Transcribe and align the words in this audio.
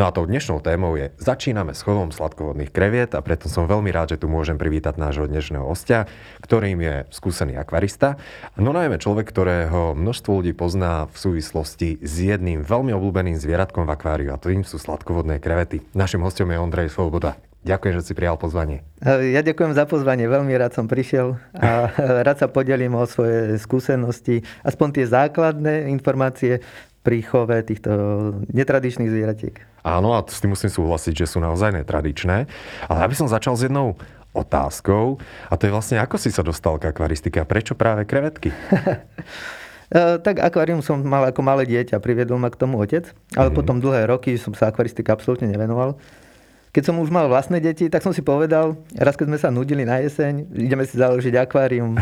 No 0.00 0.08
a 0.08 0.16
tou 0.16 0.24
dnešnou 0.24 0.64
témou 0.64 0.96
je 0.96 1.12
Začíname 1.20 1.76
s 1.76 1.84
chovom 1.84 2.08
sladkovodných 2.08 2.72
kreviet 2.72 3.12
a 3.12 3.20
preto 3.20 3.52
som 3.52 3.68
veľmi 3.68 3.92
rád, 3.92 4.16
že 4.16 4.24
tu 4.24 4.32
môžem 4.32 4.56
privítať 4.56 4.96
nášho 4.96 5.28
dnešného 5.28 5.60
hostia, 5.60 6.08
ktorým 6.40 6.80
je 6.80 7.04
skúsený 7.12 7.60
akvarista, 7.60 8.16
no 8.56 8.72
najmä 8.72 8.96
človek, 8.96 9.28
ktorého 9.28 9.92
množstvo 9.92 10.40
ľudí 10.40 10.56
pozná 10.56 11.04
v 11.12 11.16
súvislosti 11.20 12.00
s 12.00 12.14
jedným 12.16 12.64
veľmi 12.64 12.96
obľúbeným 12.96 13.36
zvieratkom 13.36 13.84
v 13.84 13.92
akváriu 13.92 14.32
a 14.32 14.40
tým 14.40 14.64
sú 14.64 14.80
sladkovodné 14.80 15.36
krevety. 15.36 15.84
Našim 15.92 16.24
hostom 16.24 16.48
je 16.48 16.56
Ondrej 16.56 16.96
Svoboda. 16.96 17.36
Ďakujem, 17.60 17.92
že 18.00 18.06
si 18.08 18.16
prijal 18.16 18.40
pozvanie. 18.40 18.80
Ja 19.04 19.44
ďakujem 19.44 19.76
za 19.76 19.84
pozvanie, 19.84 20.24
veľmi 20.24 20.56
rád 20.56 20.80
som 20.80 20.88
prišiel 20.88 21.36
a 21.52 21.92
rád 22.24 22.40
sa 22.40 22.48
podelím 22.48 22.96
o 22.96 23.04
svoje 23.04 23.60
skúsenosti, 23.60 24.48
aspoň 24.64 24.88
tie 24.96 25.04
základné 25.04 25.92
informácie 25.92 26.64
pri 27.00 27.24
chove 27.24 27.56
týchto 27.64 27.90
netradičných 28.52 29.08
zvieratiek. 29.08 29.56
Áno, 29.80 30.12
a 30.12 30.20
s 30.24 30.44
tým 30.44 30.52
musím 30.52 30.68
súhlasiť, 30.68 31.24
že 31.24 31.26
sú 31.26 31.38
naozaj 31.40 31.72
netradičné. 31.72 32.44
Ale 32.88 32.98
ja 33.00 33.08
by 33.08 33.16
som 33.16 33.28
začal 33.28 33.56
s 33.56 33.64
jednou 33.64 33.96
otázkou. 34.36 35.18
A 35.48 35.54
to 35.56 35.66
je 35.66 35.74
vlastne, 35.74 35.96
ako 35.98 36.20
si 36.20 36.30
sa 36.30 36.44
dostal 36.44 36.78
k 36.78 36.92
akvaristike 36.92 37.40
a 37.40 37.48
prečo 37.48 37.74
práve 37.74 38.04
krevetky? 38.06 38.52
E, 39.90 40.22
tak 40.22 40.38
akvárium 40.38 40.86
som 40.86 41.02
mal 41.02 41.26
ako 41.26 41.42
malé 41.42 41.66
dieťa, 41.66 41.98
priviedol 41.98 42.38
ma 42.38 42.46
k 42.46 42.62
tomu 42.62 42.78
otec, 42.78 43.10
ale 43.34 43.50
mm. 43.50 43.56
potom 43.58 43.82
dlhé 43.82 44.06
roky 44.06 44.38
som 44.38 44.54
sa 44.54 44.70
akvaristike 44.70 45.10
absolútne 45.10 45.50
nevenoval. 45.50 45.98
Keď 46.70 46.86
som 46.86 47.02
už 47.02 47.10
mal 47.10 47.26
vlastné 47.26 47.58
deti, 47.58 47.90
tak 47.90 48.06
som 48.06 48.14
si 48.14 48.22
povedal, 48.22 48.78
raz 48.94 49.18
keď 49.18 49.26
sme 49.26 49.38
sa 49.42 49.50
nudili 49.50 49.82
na 49.82 49.98
jeseň, 50.06 50.46
ideme 50.54 50.86
si 50.86 50.94
založiť 50.94 51.34
akvárium. 51.42 51.98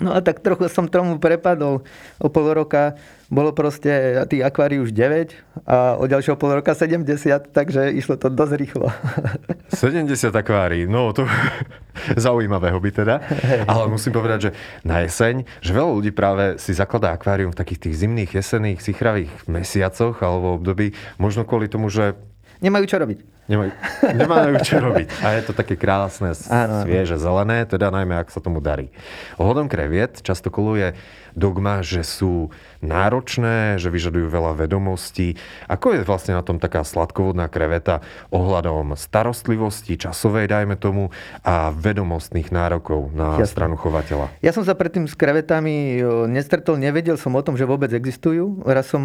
No 0.00 0.16
a 0.16 0.24
tak 0.24 0.40
trochu 0.40 0.72
som 0.72 0.88
tomu 0.88 1.20
prepadol. 1.20 1.84
O 2.16 2.32
pol 2.32 2.56
roka 2.56 2.96
bolo 3.28 3.52
proste 3.52 4.16
tých 4.32 4.48
akvárií 4.48 4.80
už 4.80 4.96
9 4.96 5.68
a 5.68 6.00
o 6.00 6.08
ďalšieho 6.08 6.40
pol 6.40 6.56
roka 6.56 6.72
70, 6.72 7.04
takže 7.52 7.92
išlo 7.92 8.16
to 8.16 8.32
dosť 8.32 8.54
rýchlo. 8.56 8.88
70 9.68 10.08
akvárií, 10.32 10.88
no 10.88 11.12
to 11.12 11.28
zaujímavé 12.16 12.72
hobby 12.72 12.96
teda. 12.96 13.20
Ale 13.68 13.92
musím 13.92 14.16
povedať, 14.16 14.48
že 14.48 14.50
na 14.88 15.04
jeseň, 15.04 15.44
že 15.60 15.76
veľa 15.76 15.92
ľudí 16.00 16.16
práve 16.16 16.56
si 16.56 16.72
zakladá 16.72 17.12
akvárium 17.12 17.52
v 17.52 17.60
takých 17.60 17.88
tých 17.88 18.08
zimných, 18.08 18.40
jesenných, 18.40 18.80
sichravých 18.80 19.32
mesiacoch 19.52 20.16
alebo 20.24 20.56
období, 20.56 20.96
možno 21.20 21.44
kvôli 21.44 21.68
tomu, 21.68 21.92
že 21.92 22.16
nemajú 22.64 22.88
čo 22.88 22.96
robiť. 22.96 23.31
Nemajú, 23.50 23.70
nemajú 24.22 24.52
čo 24.62 24.78
robiť. 24.78 25.08
A 25.26 25.34
je 25.34 25.42
to 25.42 25.52
také 25.52 25.74
krásne, 25.74 26.30
svieže, 26.38 27.18
zelené, 27.18 27.66
teda 27.66 27.90
najmä 27.90 28.14
ak 28.22 28.30
sa 28.30 28.38
tomu 28.38 28.62
darí. 28.62 28.94
Ohľadom 29.42 29.66
kreviet 29.66 30.22
často 30.22 30.46
koluje 30.46 30.94
dogma, 31.32 31.80
že 31.80 32.04
sú 32.04 32.52
náročné, 32.84 33.80
že 33.80 33.88
vyžadujú 33.88 34.28
veľa 34.28 34.52
vedomostí. 34.58 35.40
Ako 35.64 35.96
je 35.96 36.00
vlastne 36.04 36.36
na 36.36 36.44
tom 36.44 36.60
taká 36.60 36.84
sladkovodná 36.84 37.48
kreveta 37.48 38.04
ohľadom 38.28 38.94
starostlivosti, 39.00 39.96
časovej, 39.96 40.50
dajme 40.50 40.76
tomu, 40.76 41.08
a 41.40 41.72
vedomostných 41.72 42.52
nárokov 42.52 43.10
na 43.16 43.40
Jasne. 43.40 43.48
stranu 43.48 43.74
chovateľa? 43.80 44.28
Ja 44.44 44.52
som 44.52 44.62
sa 44.62 44.76
predtým 44.76 45.08
s 45.08 45.16
krevetami 45.16 46.04
nestretol, 46.28 46.76
nevedel 46.76 47.16
som 47.16 47.32
o 47.32 47.42
tom, 47.42 47.56
že 47.56 47.64
vôbec 47.64 47.88
existujú. 47.96 48.60
Raz 48.68 48.92
som 48.92 49.02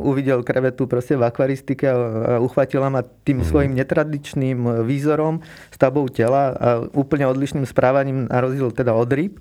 uvidel 0.00 0.40
krevetu 0.40 0.88
proste 0.88 1.18
v 1.18 1.28
akvaristike 1.28 1.84
a 1.86 1.96
uchvátila 2.40 2.88
ma 2.88 3.04
tým 3.04 3.44
mm. 3.44 3.46
svojim 3.46 3.72
netradičným 3.76 4.88
výzorom, 4.88 5.44
stavbou 5.68 6.08
tela 6.08 6.56
a 6.56 6.68
úplne 6.96 7.28
odlišným 7.28 7.68
správaním 7.68 8.24
na 8.26 8.40
rozdiel 8.40 8.72
teda 8.72 8.96
od 8.96 9.12
rýb. 9.12 9.36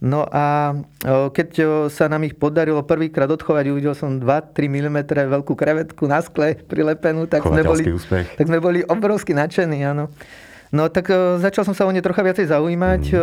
No 0.00 0.24
a 0.24 0.72
keď 1.04 1.48
sa 1.92 2.08
nám 2.08 2.24
ich 2.24 2.32
podarilo 2.32 2.80
prvýkrát 2.80 3.28
odchovať, 3.28 3.68
uvidel 3.68 3.92
som 3.92 4.16
2-3 4.16 4.56
mm 4.56 4.98
veľkú 5.28 5.52
krevetku 5.52 6.08
na 6.08 6.24
skle 6.24 6.56
prilepenú, 6.56 7.28
tak 7.28 7.44
sme, 7.44 7.60
boli, 7.60 7.84
úspech. 7.84 8.40
tak 8.40 8.48
sme 8.48 8.64
boli 8.64 8.80
obrovsky 8.88 9.36
nadšení, 9.36 9.84
áno. 9.84 10.08
No 10.72 10.88
tak 10.88 11.12
začal 11.42 11.68
som 11.68 11.76
sa 11.76 11.84
o 11.84 11.92
ne 11.92 12.00
trocha 12.00 12.24
viacej 12.24 12.48
zaujímať 12.48 13.02
mm. 13.12 13.20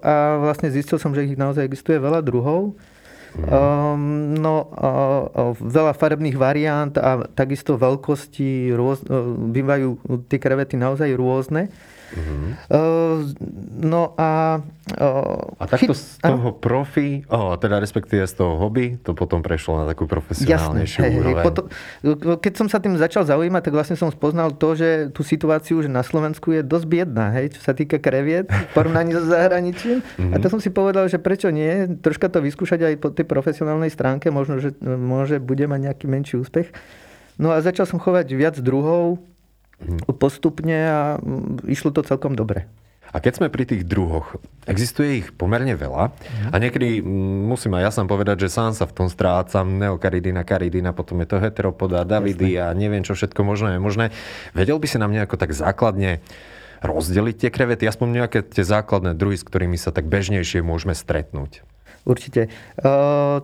a 0.00 0.14
vlastne 0.48 0.72
zistil 0.72 0.96
som, 0.96 1.12
že 1.12 1.28
ich 1.28 1.36
naozaj 1.36 1.68
existuje 1.68 2.00
veľa 2.00 2.24
druhov. 2.24 2.72
Um, 3.36 4.32
no, 4.40 4.72
uh, 4.72 5.52
veľa 5.60 5.92
farebných 5.92 6.40
variant 6.40 6.96
a 6.96 7.28
takisto 7.36 7.76
veľkosti, 7.76 8.72
rôz, 8.72 9.04
uh, 9.12 9.28
bývajú 9.52 10.24
tie 10.24 10.40
krevety 10.40 10.80
naozaj 10.80 11.12
rôzne. 11.12 11.68
Mm-hmm. 12.14 12.50
Uh, 12.70 13.18
no 13.82 14.14
a... 14.14 14.62
Uh, 14.94 15.58
a 15.58 15.66
takto 15.66 15.90
chyt... 15.90 15.98
z 15.98 16.22
toho 16.22 16.54
profi, 16.54 17.26
oh, 17.26 17.58
teda 17.58 17.82
respektíve 17.82 18.22
z 18.22 18.34
toho 18.38 18.54
hobby, 18.54 18.94
to 19.02 19.18
potom 19.18 19.42
prešlo 19.42 19.82
na 19.82 19.84
takú 19.90 20.06
profesionálnejšiu 20.06 21.00
Jasne, 21.02 21.18
úroveň. 21.18 21.42
Hej, 21.42 21.46
potom, 21.50 21.64
keď 22.38 22.52
som 22.54 22.70
sa 22.70 22.78
tým 22.78 22.94
začal 22.94 23.26
zaujímať, 23.26 23.62
tak 23.66 23.74
vlastne 23.74 23.98
som 23.98 24.14
spoznal 24.14 24.54
to, 24.54 24.78
že 24.78 25.10
tú 25.10 25.26
situáciu, 25.26 25.82
že 25.82 25.90
na 25.90 26.06
Slovensku 26.06 26.54
je 26.54 26.62
dosť 26.62 26.86
biedná, 26.86 27.34
hej, 27.34 27.58
čo 27.58 27.60
sa 27.66 27.74
týka 27.74 27.98
kreviet 27.98 28.46
v 28.46 28.70
porovnaní 28.70 29.10
so 29.10 29.26
zahraničím. 29.26 30.06
Mm-hmm. 30.06 30.32
A 30.32 30.36
to 30.38 30.46
som 30.46 30.62
si 30.62 30.70
povedal, 30.70 31.10
že 31.10 31.18
prečo 31.18 31.50
nie, 31.50 31.98
troška 31.98 32.30
to 32.30 32.38
vyskúšať 32.38 32.80
aj 32.86 32.94
po 33.02 33.10
tej 33.10 33.26
profesionálnej 33.26 33.90
stránke, 33.90 34.30
možno, 34.30 34.62
že 34.62 34.70
môže, 34.78 35.42
bude 35.42 35.66
mať 35.66 35.90
nejaký 35.90 36.06
menší 36.06 36.38
úspech. 36.38 36.70
No 37.36 37.52
a 37.52 37.60
začal 37.60 37.84
som 37.84 38.00
chovať 38.00 38.32
viac 38.32 38.56
druhov, 38.62 39.20
postupne 40.16 40.78
a 40.88 41.00
išlo 41.68 41.92
to 41.92 42.00
celkom 42.06 42.32
dobre. 42.32 42.68
A 43.14 43.22
keď 43.22 43.38
sme 43.38 43.48
pri 43.48 43.64
tých 43.64 43.86
druhoch, 43.86 44.36
existuje 44.66 45.22
ich 45.24 45.28
pomerne 45.32 45.72
veľa 45.78 46.10
a 46.52 46.54
niekedy 46.58 47.00
musím 47.48 47.78
aj 47.78 47.82
ja 47.86 47.90
sám 47.94 48.10
povedať, 48.10 48.44
že 48.44 48.52
sám 48.52 48.74
sa 48.74 48.84
v 48.84 48.92
tom 48.92 49.08
strácam, 49.08 49.64
neokaridina, 49.78 50.42
karidina, 50.42 50.90
potom 50.90 51.22
je 51.22 51.30
to 51.30 51.40
heteropoda, 51.40 52.02
davidy 52.02 52.58
a 52.58 52.74
neviem 52.74 53.06
čo 53.06 53.14
všetko 53.14 53.40
možné 53.46 53.78
je 53.78 53.80
možné. 53.80 54.06
Vedel 54.52 54.76
by 54.76 54.86
si 54.90 54.98
nám 54.98 55.14
nejako 55.14 55.38
tak 55.38 55.54
základne 55.54 56.20
rozdeliť 56.84 57.46
tie 57.46 57.50
krevety, 57.54 57.88
aspoň 57.88 58.26
nejaké 58.26 58.38
tie 58.44 58.66
základné 58.66 59.16
druhy, 59.16 59.38
s 59.38 59.48
ktorými 59.48 59.80
sa 59.80 59.94
tak 59.96 60.10
bežnejšie 60.12 60.60
môžeme 60.60 60.92
stretnúť? 60.92 61.64
Určite. 62.06 62.54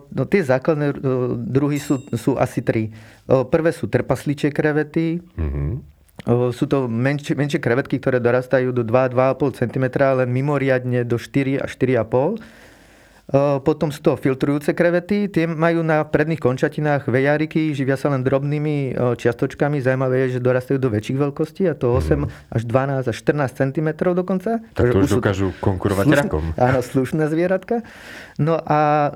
No, 0.07 0.23
tie 0.23 0.39
základné 0.39 0.95
druhy 1.35 1.83
sú, 1.83 1.99
sú 2.15 2.39
asi 2.39 2.63
tri. 2.63 2.95
Prvé 3.27 3.75
sú 3.75 3.91
trpasličie 3.91 4.55
krevety, 4.55 5.19
mm-hmm. 5.19 5.92
Sú 6.25 6.65
to 6.71 6.87
menšie, 6.87 7.35
menšie 7.35 7.59
krevetky, 7.59 7.99
ktoré 7.99 8.23
dorastajú 8.23 8.71
do 8.71 8.87
2-2,5 8.87 9.59
cm, 9.59 9.85
len 9.91 10.29
mimoriadne 10.31 11.03
do 11.03 11.19
4 11.19 11.59
až 11.59 11.71
4,5 11.75 12.63
potom 13.63 13.87
sú 13.87 14.03
to 14.03 14.19
filtrujúce 14.19 14.75
krevety, 14.75 15.31
tie 15.31 15.47
majú 15.47 15.79
na 15.79 16.03
predných 16.03 16.43
končatinách 16.43 17.07
vejariky, 17.07 17.71
živia 17.71 17.95
sa 17.95 18.11
len 18.11 18.19
drobnými 18.19 18.99
čiastočkami. 19.15 19.79
Zaujímavé 19.79 20.27
je, 20.27 20.37
že 20.37 20.39
dorastajú 20.43 20.75
do 20.75 20.91
väčších 20.91 21.17
veľkostí, 21.23 21.63
a 21.71 21.73
to 21.73 21.95
8 21.95 22.19
mm. 22.19 22.25
až 22.51 22.61
12 22.67 23.07
až 23.07 23.15
14 23.15 23.63
cm 23.63 23.89
dokonca. 24.11 24.59
Tak 24.75 24.85
to 24.91 25.07
už 25.07 25.23
dokážu 25.23 25.55
konkurovať 25.63 26.03
slušn- 26.03 26.19
rakom. 26.19 26.43
Áno, 26.67 26.79
slušné 26.83 27.31
zvieratka. 27.31 27.87
No 28.43 28.59
a 28.59 28.81
o, 29.07 29.11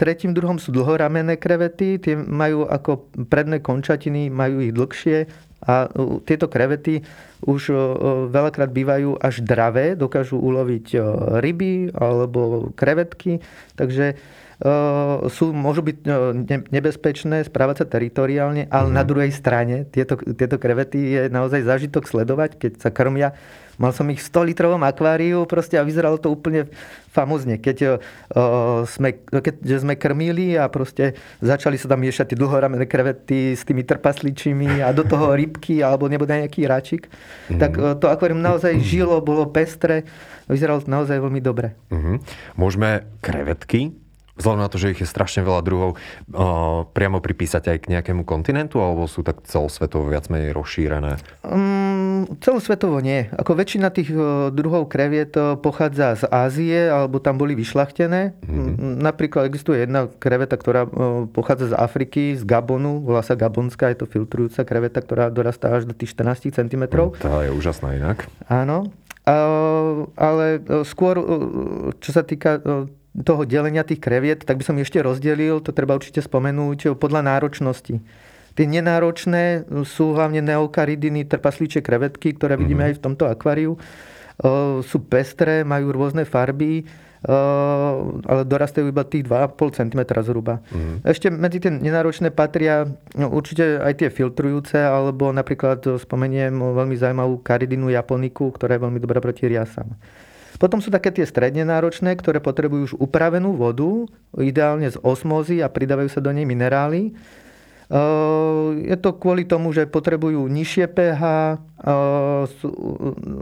tretím 0.00 0.32
druhom 0.32 0.56
sú 0.56 0.72
dlhoramenné 0.72 1.36
krevety, 1.36 2.00
tie 2.00 2.16
majú 2.16 2.64
ako 2.64 3.12
predné 3.28 3.60
končatiny, 3.60 4.32
majú 4.32 4.64
ich 4.64 4.72
dlhšie, 4.72 5.28
a 5.64 5.88
tieto 6.28 6.46
krevety 6.48 7.00
už 7.44 7.72
veľakrát 8.32 8.72
bývajú 8.72 9.20
až 9.20 9.44
dravé, 9.44 9.96
dokážu 9.96 10.40
uloviť 10.40 10.96
ryby 11.40 11.92
alebo 11.92 12.72
krevetky, 12.76 13.40
takže 13.76 14.16
sú, 15.28 15.50
môžu 15.50 15.82
byť 15.82 15.96
nebezpečné, 16.70 17.42
správať 17.42 17.82
sa 17.82 17.86
teritoriálne, 17.90 18.70
ale 18.70 18.88
mm. 18.90 18.94
na 18.94 19.02
druhej 19.02 19.32
strane 19.34 19.86
tieto, 19.90 20.14
tieto 20.14 20.62
krevety 20.62 20.98
je 20.98 21.22
naozaj 21.26 21.66
zážitok 21.66 22.06
sledovať, 22.06 22.58
keď 22.62 22.72
sa 22.78 22.94
krmia 22.94 23.34
Mal 23.78 23.90
som 23.90 24.06
ich 24.10 24.22
v 24.22 24.30
100 24.30 24.50
litrovom 24.54 24.82
akváriu 24.86 25.46
proste 25.50 25.74
a 25.74 25.86
vyzeralo 25.86 26.18
to 26.18 26.30
úplne 26.30 26.70
famozne. 27.10 27.58
Keď, 27.58 27.76
uh, 27.82 28.86
sme, 28.86 29.18
keď 29.26 29.54
sme 29.82 29.98
krmili 29.98 30.54
a 30.54 30.70
proste 30.70 31.18
začali 31.42 31.78
sa 31.78 31.90
tam 31.90 32.02
miešať 32.02 32.34
tie 32.34 32.38
dlhoramené 32.38 32.86
krevety 32.86 33.54
s 33.54 33.66
tými 33.66 33.82
trpasličími 33.82 34.82
a 34.82 34.94
do 34.94 35.02
toho 35.02 35.34
rybky 35.34 35.82
alebo 35.82 36.06
nebo 36.06 36.26
nejaký 36.26 36.66
ráčik, 36.66 37.10
mm-hmm. 37.10 37.58
tak 37.58 37.72
uh, 37.78 37.98
to 37.98 38.06
akvárium 38.06 38.42
naozaj 38.42 38.78
žilo, 38.78 39.18
bolo 39.22 39.50
pestre, 39.50 40.06
vyzeralo 40.46 40.82
to 40.82 40.90
naozaj 40.90 41.18
veľmi 41.18 41.42
dobre. 41.42 41.74
Mm-hmm. 41.90 42.16
Môžeme 42.58 43.10
krevetky 43.18 44.03
Vzhľadom 44.34 44.66
na 44.66 44.70
to, 44.70 44.82
že 44.82 44.98
ich 44.98 45.02
je 45.02 45.06
strašne 45.06 45.46
veľa 45.46 45.62
druhov, 45.62 45.94
priamo 46.90 47.22
pripísať 47.22 47.70
aj 47.70 47.78
k 47.86 47.90
nejakému 47.94 48.26
kontinentu, 48.26 48.82
alebo 48.82 49.06
sú 49.06 49.22
tak 49.22 49.46
celosvetovo 49.46 50.10
viac 50.10 50.26
menej 50.26 50.50
rozšírené? 50.50 51.22
Um, 51.46 52.26
celosvetovo 52.42 52.98
nie. 52.98 53.30
Ako 53.30 53.54
väčšina 53.54 53.94
tých 53.94 54.10
druhov 54.50 54.90
kreviet 54.90 55.38
pochádza 55.62 56.18
z 56.18 56.24
Ázie, 56.26 56.90
alebo 56.90 57.22
tam 57.22 57.38
boli 57.38 57.54
vyšlachtené. 57.54 58.34
Mm-hmm. 58.42 58.98
Napríklad 58.98 59.46
existuje 59.46 59.86
jedna 59.86 60.10
kreveta, 60.10 60.58
ktorá 60.58 60.82
pochádza 61.30 61.70
z 61.70 61.74
Afriky, 61.78 62.34
z 62.34 62.42
Gabonu, 62.42 63.06
volá 63.06 63.22
sa 63.22 63.38
Gabonská, 63.38 63.94
je 63.94 64.02
to 64.02 64.10
filtrujúca 64.10 64.66
kreveta, 64.66 64.98
ktorá 64.98 65.30
dorastá 65.30 65.70
až 65.70 65.86
do 65.86 65.94
tých 65.94 66.10
14 66.18 66.50
cm. 66.50 66.84
Tá 67.22 67.46
je 67.46 67.54
úžasná 67.54 67.94
inak. 67.94 68.26
Áno. 68.50 68.90
Ale 70.18 70.60
skôr, 70.84 71.16
čo 72.02 72.10
sa 72.12 72.26
týka 72.26 72.60
toho 73.14 73.46
delenia 73.46 73.86
tých 73.86 74.02
kreviet, 74.02 74.42
tak 74.42 74.58
by 74.58 74.64
som 74.66 74.74
ešte 74.74 74.98
rozdelil, 74.98 75.62
to 75.62 75.70
treba 75.70 75.94
určite 75.94 76.18
spomenúť, 76.18 76.98
podľa 76.98 77.22
náročnosti. 77.22 78.02
Tie 78.54 78.66
nenáročné 78.70 79.66
sú 79.86 80.14
hlavne 80.14 80.42
neokaridiny, 80.42 81.26
trpaslíče 81.26 81.82
krevetky, 81.82 82.34
ktoré 82.34 82.58
vidíme 82.58 82.86
mm-hmm. 82.86 82.94
aj 82.94 82.98
v 82.98 83.04
tomto 83.06 83.24
akváriu. 83.26 83.78
Sú 84.82 84.98
pestré, 85.06 85.66
majú 85.66 85.94
rôzne 85.94 86.22
farby, 86.26 86.86
ale 87.26 88.42
dorastajú 88.46 88.90
iba 88.90 89.02
tých 89.06 89.26
2,5 89.26 89.78
cm 89.78 90.00
zhruba. 90.22 90.62
Mm-hmm. 90.70 90.96
Ešte 91.02 91.26
medzi 91.34 91.58
tie 91.62 91.70
nenáročné 91.70 92.30
patria 92.30 92.86
no, 93.18 93.26
určite 93.30 93.82
aj 93.82 93.94
tie 93.98 94.08
filtrujúce, 94.10 94.78
alebo 94.78 95.34
napríklad 95.34 96.02
spomeniem 96.02 96.54
veľmi 96.54 96.94
zaujímavú 96.94 97.42
karidinu 97.42 97.90
japoniku, 97.90 98.54
ktorá 98.54 98.78
je 98.78 98.82
veľmi 98.86 98.98
dobrá 99.02 99.18
proti 99.18 99.50
riasam. 99.50 99.98
Potom 100.56 100.78
sú 100.78 100.88
také 100.88 101.10
tie 101.10 101.26
stredne 101.26 101.66
náročné, 101.66 102.14
ktoré 102.16 102.38
potrebujú 102.38 102.82
už 102.92 102.94
upravenú 102.96 103.58
vodu, 103.58 104.06
ideálne 104.38 104.86
z 104.88 104.96
osmózy 105.02 105.60
a 105.60 105.68
pridávajú 105.68 106.08
sa 106.08 106.22
do 106.22 106.30
nej 106.30 106.46
minerály. 106.46 107.12
Je 108.80 108.96
to 108.96 109.12
kvôli 109.20 109.44
tomu, 109.44 109.68
že 109.76 109.84
potrebujú 109.84 110.48
nižšie 110.48 110.88
pH 110.88 111.22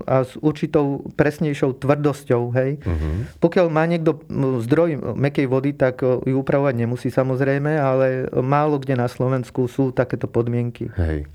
a 0.02 0.18
s 0.26 0.34
určitou 0.42 1.06
presnejšou 1.14 1.78
tvrdosťou. 1.78 2.42
Hej. 2.58 2.82
Uh-huh. 2.82 3.22
Pokiaľ 3.38 3.66
má 3.70 3.86
niekto 3.86 4.18
zdroj 4.66 5.14
mekej 5.14 5.46
vody, 5.46 5.78
tak 5.78 6.02
ju 6.02 6.34
upravovať 6.42 6.74
nemusí 6.74 7.14
samozrejme, 7.14 7.70
ale 7.78 8.26
málo 8.42 8.82
kde 8.82 8.98
na 8.98 9.06
Slovensku 9.06 9.70
sú 9.70 9.94
takéto 9.94 10.26
podmienky. 10.26 10.90
Hej. 10.98 11.30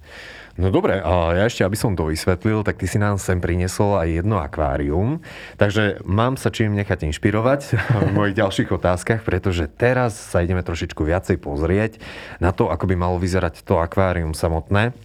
No 0.58 0.74
dobre, 0.74 0.98
a 0.98 1.38
ja 1.38 1.46
ešte, 1.46 1.62
aby 1.62 1.78
som 1.78 1.94
to 1.94 2.10
vysvetlil, 2.10 2.66
tak 2.66 2.82
ty 2.82 2.90
si 2.90 2.98
nám 2.98 3.22
sem 3.22 3.38
priniesol 3.38 4.02
aj 4.02 4.10
jedno 4.26 4.42
akvárium, 4.42 5.22
takže 5.62 6.02
mám 6.02 6.34
sa 6.34 6.50
čím 6.50 6.74
nechať 6.74 7.06
inšpirovať 7.14 7.78
v 8.10 8.10
mojich 8.10 8.34
ďalších 8.42 8.74
otázkach, 8.74 9.22
pretože 9.22 9.70
teraz 9.70 10.18
sa 10.18 10.42
ideme 10.42 10.66
trošičku 10.66 11.06
viacej 11.06 11.38
pozrieť 11.38 12.02
na 12.42 12.50
to, 12.50 12.74
ako 12.74 12.90
by 12.90 12.98
malo 12.98 13.22
vyzerať 13.22 13.62
to 13.62 13.78
akvárium 13.78 14.34
samotné, 14.34 14.98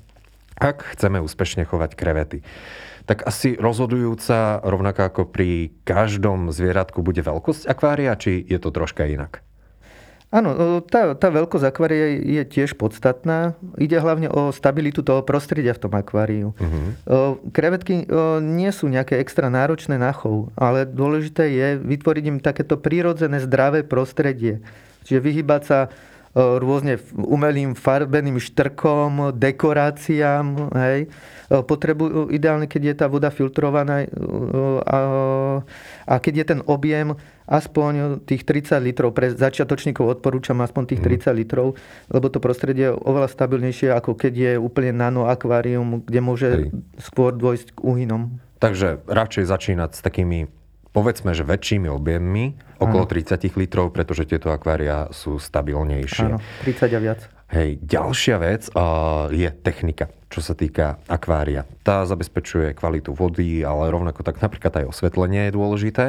ak 0.56 0.96
chceme 0.96 1.20
úspešne 1.20 1.68
chovať 1.68 2.00
krevety. 2.00 2.40
Tak 3.04 3.20
asi 3.28 3.52
rozhodujúca, 3.52 4.64
rovnako 4.64 5.00
ako 5.04 5.22
pri 5.28 5.68
každom 5.84 6.48
zvieratku, 6.48 7.04
bude 7.04 7.20
veľkosť 7.20 7.68
akvária, 7.68 8.16
či 8.16 8.40
je 8.40 8.56
to 8.56 8.72
troška 8.72 9.04
inak? 9.04 9.44
Áno, 10.32 10.80
tá, 10.88 11.12
tá 11.12 11.28
veľkosť 11.28 11.68
akvária 11.68 12.16
je 12.16 12.42
tiež 12.48 12.80
podstatná. 12.80 13.52
Ide 13.76 14.00
hlavne 14.00 14.32
o 14.32 14.48
stabilitu 14.48 15.04
toho 15.04 15.20
prostredia 15.20 15.76
v 15.76 15.82
tom 15.84 15.92
akváriu. 15.92 16.56
Uh-huh. 16.56 17.36
Krevetky 17.52 18.08
nie 18.40 18.72
sú 18.72 18.88
nejaké 18.88 19.20
extra 19.20 19.52
náročné 19.52 20.00
na 20.00 20.08
chov, 20.16 20.48
ale 20.56 20.88
dôležité 20.88 21.52
je 21.52 21.68
vytvoriť 21.84 22.24
im 22.32 22.38
takéto 22.40 22.80
prírodzené 22.80 23.44
zdravé 23.44 23.84
prostredie. 23.84 24.64
Čiže 25.04 25.20
vyhybať 25.20 25.62
sa 25.68 25.92
rôzne 26.32 26.96
umelým 27.12 27.76
farbeným 27.76 28.40
štrkom, 28.40 29.36
dekoráciám. 29.36 30.72
Hej. 30.72 31.12
Potrebujú, 31.52 32.32
ideálne, 32.32 32.64
keď 32.64 32.82
je 32.88 32.94
tá 32.96 33.06
voda 33.12 33.28
filtrovaná 33.28 34.08
a, 34.88 34.98
a 36.08 36.14
keď 36.16 36.34
je 36.40 36.44
ten 36.56 36.60
objem 36.64 37.12
aspoň 37.44 38.24
tých 38.24 38.48
30 38.48 38.80
litrov. 38.80 39.12
Pre 39.12 39.28
začiatočníkov 39.36 40.20
odporúčam 40.20 40.56
aspoň 40.64 40.96
tých 40.96 41.04
30 41.04 41.28
mhm. 41.28 41.36
litrov, 41.36 41.66
lebo 42.08 42.26
to 42.32 42.40
prostredie 42.40 42.88
je 42.88 42.96
oveľa 42.96 43.28
stabilnejšie, 43.28 43.92
ako 43.92 44.16
keď 44.16 44.32
je 44.32 44.52
úplne 44.56 44.96
nano 44.96 45.28
akvárium, 45.28 46.00
kde 46.08 46.20
môže 46.24 46.48
Hej. 46.48 46.64
skôr 46.96 47.36
dôjsť 47.36 47.76
k 47.76 47.80
úhynom. 47.84 48.40
Takže 48.56 49.04
radšej 49.04 49.44
začínať 49.44 49.90
s 49.98 50.00
takými 50.00 50.61
povedzme, 50.92 51.32
že 51.32 51.42
väčšími 51.42 51.88
objemmi, 51.88 52.76
okolo 52.78 53.04
ano. 53.04 53.10
30 53.10 53.56
litrov, 53.56 53.90
pretože 53.90 54.28
tieto 54.28 54.52
akvária 54.52 55.08
sú 55.10 55.40
stabilnejšie. 55.40 56.28
Áno, 56.28 56.38
30 56.64 56.92
a 56.92 57.00
viac. 57.00 57.20
Hej, 57.52 57.84
ďalšia 57.84 58.36
vec 58.40 58.72
uh, 58.72 59.28
je 59.28 59.44
technika, 59.60 60.08
čo 60.32 60.40
sa 60.40 60.56
týka 60.56 60.96
akvária. 61.04 61.68
Tá 61.84 62.00
zabezpečuje 62.08 62.72
kvalitu 62.72 63.12
vody, 63.12 63.60
ale 63.60 63.92
rovnako 63.92 64.24
tak 64.24 64.40
napríklad 64.40 64.72
aj 64.80 64.88
osvetlenie 64.88 65.48
je 65.48 65.52
dôležité. 65.52 66.06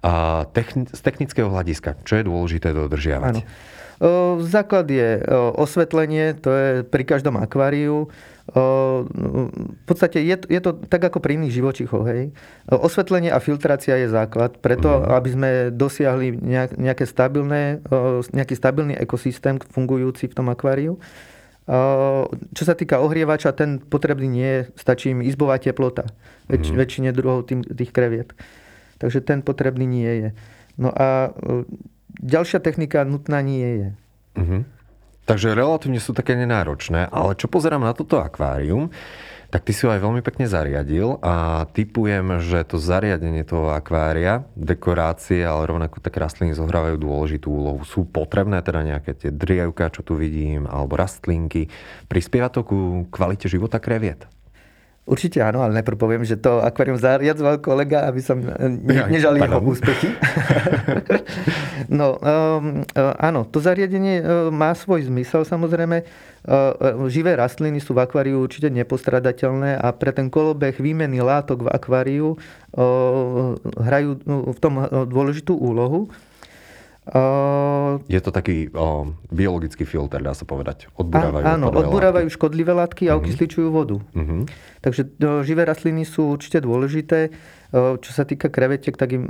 A 0.00 0.44
techni- 0.56 0.88
z 0.88 1.00
technického 1.04 1.52
hľadiska, 1.52 2.00
čo 2.08 2.16
je 2.16 2.24
dôležité 2.24 2.72
dodržiavať? 2.72 3.44
Áno. 3.44 3.44
Základ 4.48 4.88
je 4.88 5.20
osvetlenie, 5.60 6.32
to 6.32 6.48
je 6.48 6.68
pri 6.88 7.04
každom 7.04 7.36
akváriu. 7.36 8.08
V 8.50 9.84
podstate 9.86 10.26
je, 10.26 10.36
je 10.50 10.60
to 10.60 10.74
tak 10.90 11.06
ako 11.06 11.22
pri 11.22 11.38
iných 11.38 11.54
živočichoch. 11.54 12.02
Hej. 12.10 12.34
Osvetlenie 12.66 13.30
a 13.30 13.38
filtrácia 13.38 13.94
je 13.94 14.10
základ, 14.10 14.58
preto 14.58 14.90
mhm. 14.90 15.02
aby 15.14 15.28
sme 15.30 15.50
dosiahli 15.70 16.34
nejaké 16.74 17.06
stabilné, 17.06 17.78
nejaký 18.34 18.54
stabilný 18.58 18.98
ekosystém 18.98 19.62
fungujúci 19.62 20.26
v 20.26 20.34
tom 20.34 20.50
akváriu. 20.50 20.98
Čo 22.50 22.64
sa 22.66 22.74
týka 22.74 22.98
ohrievača, 22.98 23.54
ten 23.54 23.78
potrebný 23.78 24.26
nie 24.26 24.50
je, 24.50 24.60
stačí 24.74 25.14
im 25.14 25.22
izbová 25.22 25.54
teplota 25.62 26.02
väč, 26.50 26.74
mm. 26.74 26.76
väčšine 26.76 27.10
druhov 27.14 27.46
tým, 27.46 27.62
tých 27.62 27.94
kreviet. 27.94 28.34
Takže 28.98 29.22
ten 29.22 29.46
potrebný 29.46 29.86
nie 29.86 30.12
je. 30.18 30.28
No 30.74 30.90
a 30.90 31.30
ďalšia 32.18 32.58
technika 32.58 33.06
nutná 33.06 33.38
nie 33.40 33.70
je. 33.86 33.88
Uh-huh. 34.34 34.60
Takže 35.28 35.54
relatívne 35.54 36.02
sú 36.02 36.16
také 36.16 36.34
nenáročné, 36.34 37.06
ale 37.12 37.38
čo 37.38 37.46
pozerám 37.46 37.84
na 37.84 37.94
toto 37.94 38.18
akvárium, 38.18 38.90
tak 39.50 39.66
ty 39.66 39.74
si 39.74 39.82
ho 39.82 39.90
aj 39.90 39.98
veľmi 39.98 40.22
pekne 40.22 40.46
zariadil 40.46 41.18
a 41.26 41.66
typujem, 41.74 42.38
že 42.38 42.62
to 42.62 42.78
zariadenie 42.78 43.42
toho 43.42 43.74
akvária, 43.74 44.46
dekorácie, 44.54 45.42
ale 45.42 45.66
rovnako 45.66 45.98
tak 45.98 46.14
rastliny 46.22 46.54
zohrávajú 46.54 46.94
dôležitú 47.02 47.50
úlohu. 47.50 47.82
Sú 47.82 48.06
potrebné 48.06 48.62
teda 48.62 48.86
nejaké 48.86 49.18
tie 49.18 49.34
drievka, 49.34 49.90
čo 49.90 50.06
tu 50.06 50.14
vidím, 50.14 50.70
alebo 50.70 50.94
rastlinky. 50.94 51.66
Prispieva 52.06 52.46
to 52.46 52.62
ku 52.62 53.10
kvalite 53.10 53.50
života 53.50 53.82
kreviet? 53.82 54.30
Určite 55.10 55.42
áno, 55.42 55.66
ale 55.66 55.74
najprv 55.82 55.98
poviem, 55.98 56.22
že 56.22 56.38
to 56.38 56.62
akvárium 56.62 56.94
zariadzoval 56.94 57.58
kolega, 57.58 58.06
aby 58.06 58.22
som 58.22 58.38
ne, 58.38 59.02
nežal 59.10 59.34
jeho 59.34 59.58
úspechy. 59.58 60.14
no, 61.90 62.16
um, 62.16 62.86
áno, 63.18 63.44
to 63.50 63.58
zariadenie 63.58 64.22
uh, 64.22 64.24
má 64.54 64.72
svoj 64.78 65.10
zmysel 65.10 65.42
samozrejme. 65.42 66.06
Uh, 66.40 67.04
živé 67.10 67.36
rastliny 67.36 67.82
sú 67.82 67.92
v 67.92 68.06
akváriu 68.06 68.40
určite 68.40 68.70
nepostradateľné 68.72 69.76
a 69.76 69.90
pre 69.92 70.14
ten 70.14 70.32
kolobeh 70.32 70.78
výmeny 70.78 71.20
látok 71.20 71.66
v 71.66 71.72
akváriu 71.74 72.28
hrajú 73.76 74.10
v 74.24 74.58
tom 74.62 74.74
dôležitú 75.10 75.58
úlohu. 75.58 76.06
Je 78.06 78.20
to 78.22 78.30
taký 78.30 78.70
o, 78.70 79.10
biologický 79.34 79.82
filter, 79.82 80.22
dá 80.22 80.30
sa 80.30 80.46
povedať. 80.46 80.86
Odburávajú 80.94 81.42
Áno, 81.42 81.66
odburávajú 81.74 82.28
látky. 82.30 82.36
škodlivé 82.38 82.72
látky 82.76 83.04
a 83.10 83.16
mhm. 83.16 83.20
okysličujú 83.24 83.68
vodu. 83.72 83.98
Uh-huh. 83.98 84.46
Takže 84.84 85.18
živé 85.42 85.66
rastliny 85.66 86.06
sú 86.06 86.38
určite 86.38 86.62
dôležité. 86.62 87.34
Čo 87.70 88.10
sa 88.10 88.26
týka 88.26 88.50
krevetiek, 88.50 88.98
tak 88.98 89.14
im 89.14 89.24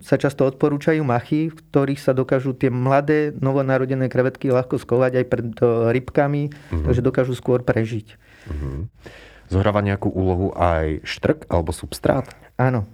sa 0.00 0.16
často 0.16 0.48
odporúčajú 0.48 1.04
machy, 1.04 1.52
v 1.52 1.56
ktorých 1.56 2.00
sa 2.00 2.16
dokážu 2.16 2.56
tie 2.56 2.72
mladé, 2.72 3.36
novonarodené 3.36 4.08
krevetky 4.08 4.48
ľahko 4.48 4.80
skovať 4.80 5.12
aj 5.20 5.26
pred 5.28 5.46
rybkami, 5.92 6.48
uh-huh. 6.48 6.88
takže 6.88 7.04
dokážu 7.04 7.36
skôr 7.36 7.60
prežiť. 7.60 8.16
Uh-huh. 8.48 8.88
Zohráva 9.52 9.84
nejakú 9.84 10.08
úlohu 10.08 10.56
aj 10.56 11.04
štrk 11.04 11.52
alebo 11.52 11.76
substrát? 11.76 12.32
Áno. 12.56 12.88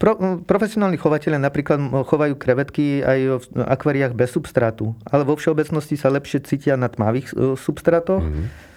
Pro, 0.00 0.12
profesionálni 0.44 0.96
chovateľe 0.96 1.36
napríklad 1.36 1.80
chovajú 2.08 2.36
krevetky 2.36 3.04
aj 3.04 3.18
v 3.40 3.44
akváriách 3.56 4.16
bez 4.16 4.32
substrátu, 4.32 4.96
ale 5.04 5.28
vo 5.28 5.36
všeobecnosti 5.36 5.96
sa 5.96 6.08
lepšie 6.08 6.40
cítia 6.44 6.76
na 6.80 6.88
tmavých 6.88 7.36
e, 7.36 7.52
substrátoch. 7.52 8.24
Mm-hmm. 8.24 8.69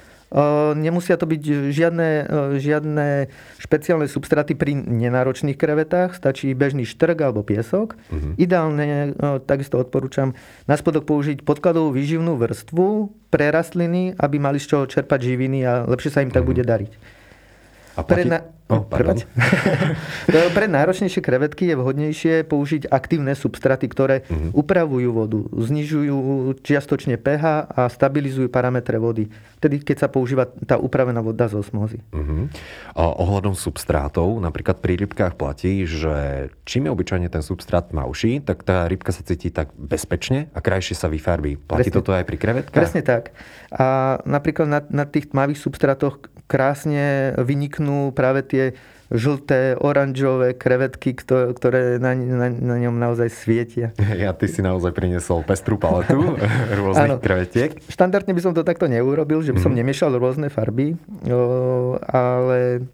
Nemusia 0.74 1.14
to 1.14 1.30
byť 1.30 1.70
žiadne, 1.70 2.10
žiadne 2.58 3.30
špeciálne 3.62 4.10
substraty 4.10 4.58
pri 4.58 4.74
nenáročných 4.74 5.54
krevetách, 5.54 6.18
stačí 6.18 6.50
bežný 6.58 6.90
štrk 6.90 7.22
alebo 7.22 7.46
piesok. 7.46 7.94
Mm-hmm. 8.10 8.34
Ideálne, 8.42 8.88
takisto 9.46 9.78
odporúčam, 9.78 10.34
na 10.66 10.74
spodok 10.74 11.06
použiť 11.06 11.46
podkladovú 11.46 11.94
výživnú 11.94 12.34
vrstvu 12.42 13.14
pre 13.30 13.54
rastliny, 13.54 14.18
aby 14.18 14.42
mali 14.42 14.58
z 14.58 14.74
čoho 14.74 14.90
čerpať 14.90 15.22
živiny 15.22 15.70
a 15.70 15.86
lepšie 15.86 16.10
sa 16.10 16.26
im 16.26 16.34
mm-hmm. 16.34 16.36
tak 16.36 16.44
mhm. 16.46 16.50
bude 16.50 16.64
dariť. 16.66 16.94
A 17.94 18.02
platí... 18.02 18.26
Pre 18.26 18.32
na... 18.32 18.40
oh, 18.74 18.82
Pre 20.58 20.66
náročnejšie 20.66 21.22
krevetky 21.22 21.70
je 21.70 21.76
vhodnejšie 21.78 22.34
použiť 22.50 22.90
aktívne 22.90 23.38
substraty, 23.38 23.86
ktoré 23.86 24.26
uh-huh. 24.26 24.50
upravujú 24.58 25.10
vodu, 25.14 25.40
znižujú 25.54 26.18
čiastočne 26.66 27.22
pH 27.22 27.70
a 27.70 27.82
stabilizujú 27.86 28.50
parametre 28.50 28.98
vody. 28.98 29.30
Vtedy, 29.62 29.86
keď 29.86 30.06
sa 30.06 30.08
používa 30.10 30.50
tá 30.66 30.82
upravená 30.82 31.22
voda 31.22 31.46
z 31.46 31.62
osmozy. 31.62 32.02
Uh-huh. 32.10 32.50
A 32.98 33.14
ohľadom 33.14 33.54
substrátov, 33.54 34.42
napríklad 34.42 34.82
pri 34.82 34.98
rybkách 35.06 35.38
platí, 35.38 35.86
že 35.86 36.50
čím 36.66 36.90
je 36.90 36.94
obyčajne 36.98 37.30
ten 37.30 37.46
substrát 37.46 37.94
tmavší, 37.94 38.42
tak 38.42 38.66
tá 38.66 38.90
rybka 38.90 39.14
sa 39.14 39.22
cíti 39.22 39.54
tak 39.54 39.70
bezpečne 39.78 40.50
a 40.58 40.60
krajšie 40.66 40.98
sa 40.98 41.08
vyfarbí. 41.14 41.62
Platí 41.62 41.94
Presne. 41.94 41.98
toto 42.02 42.10
aj 42.10 42.26
pri 42.26 42.38
krevetkách? 42.42 42.74
Presne 42.74 43.02
tak. 43.06 43.38
A 43.70 44.18
napríklad 44.26 44.66
na, 44.66 44.80
na 44.90 45.06
tých 45.06 45.30
tmavých 45.30 45.62
substrátoch 45.62 46.33
krásne 46.48 47.34
vyniknú 47.40 48.12
práve 48.12 48.44
tie 48.46 48.64
žlté, 49.14 49.78
oranžové 49.78 50.58
krevetky, 50.58 51.14
ktoré 51.54 52.02
na, 52.02 52.18
na, 52.18 52.50
na 52.50 52.76
ňom 52.82 52.98
naozaj 52.98 53.30
svietia. 53.30 53.94
Ja, 54.24 54.32
ty 54.34 54.48
si 54.50 54.64
naozaj 54.64 54.94
priniesol 54.94 55.46
pestrú 55.46 55.78
paletu 55.78 56.38
rôznych 56.80 57.18
ano, 57.18 57.22
krevetiek. 57.22 57.78
Štandardne 57.90 58.34
by 58.34 58.42
som 58.42 58.54
to 58.56 58.66
takto 58.66 58.90
neurobil, 58.90 59.46
že 59.46 59.54
by 59.54 59.60
som 59.62 59.74
mm. 59.74 59.80
nemiešal 59.84 60.12
rôzne 60.18 60.50
farby, 60.50 60.98
ale... 62.10 62.88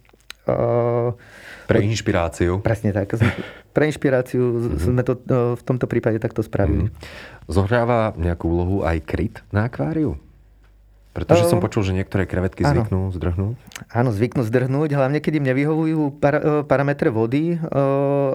Pre 1.70 1.77
inšpiráciu. 1.86 2.65
Presne 2.65 2.89
tak. 2.89 3.13
Pre 3.70 3.84
inšpiráciu 3.86 4.41
mm-hmm. 4.41 4.79
sme 4.82 5.01
to 5.06 5.13
v 5.53 5.62
tomto 5.62 5.86
prípade 5.86 6.18
takto 6.18 6.41
spravili. 6.41 6.89
Mm. 6.89 6.94
Zohráva 7.46 8.18
nejakú 8.18 8.50
úlohu 8.50 8.77
aj 8.82 8.98
kryt 9.06 9.36
na 9.53 9.70
akváriu? 9.70 10.18
Pretože 11.25 11.49
som 11.49 11.59
počul, 11.59 11.83
že 11.83 11.91
niektoré 11.97 12.29
krevetky 12.29 12.63
áno. 12.63 12.85
zvyknú 12.85 12.99
zdrhnúť. 13.15 13.55
Áno, 13.89 14.09
zvyknú 14.13 14.43
zdrhnúť, 14.45 14.89
hlavne 14.93 15.19
keď 15.19 15.41
im 15.41 15.45
nevyhovujú 15.49 16.01
par- 16.21 16.67
parametre 16.69 17.09
vody, 17.09 17.57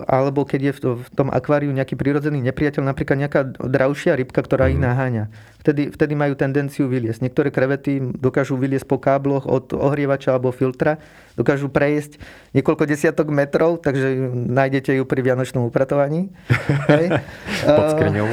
alebo 0.05 0.45
keď 0.45 0.61
je 0.61 0.73
v 0.93 1.09
tom 1.15 1.29
akváriu 1.31 1.71
nejaký 1.71 1.95
prírodzený 1.95 2.43
nepriateľ, 2.45 2.83
napríklad 2.85 3.17
nejaká 3.25 3.41
dravšia 3.57 4.19
rybka, 4.19 4.41
ktorá 4.45 4.69
mm. 4.69 4.71
ich 4.75 4.81
mhm. 4.81 4.85
naháňa 4.85 5.25
vtedy, 5.65 5.89
vtedy 5.89 6.13
majú 6.13 6.37
tendenciu 6.37 6.85
vyliesť. 6.93 7.25
Niektoré 7.25 7.49
krevety 7.49 7.97
dokážu 8.21 8.61
vyliesť 8.61 8.85
po 8.85 9.01
kábloch 9.01 9.49
od 9.49 9.73
ohrievača 9.73 10.37
alebo 10.37 10.53
filtra, 10.53 11.01
dokážu 11.35 11.71
prejsť 11.71 12.19
niekoľko 12.55 12.87
desiatok 12.87 13.29
metrov, 13.35 13.83
takže 13.83 14.31
nájdete 14.31 14.95
ju 14.95 15.05
pri 15.05 15.21
vianočnom 15.27 15.67
upratovaní. 15.67 16.31
Pod 17.67 17.87
skriňou. 17.99 18.27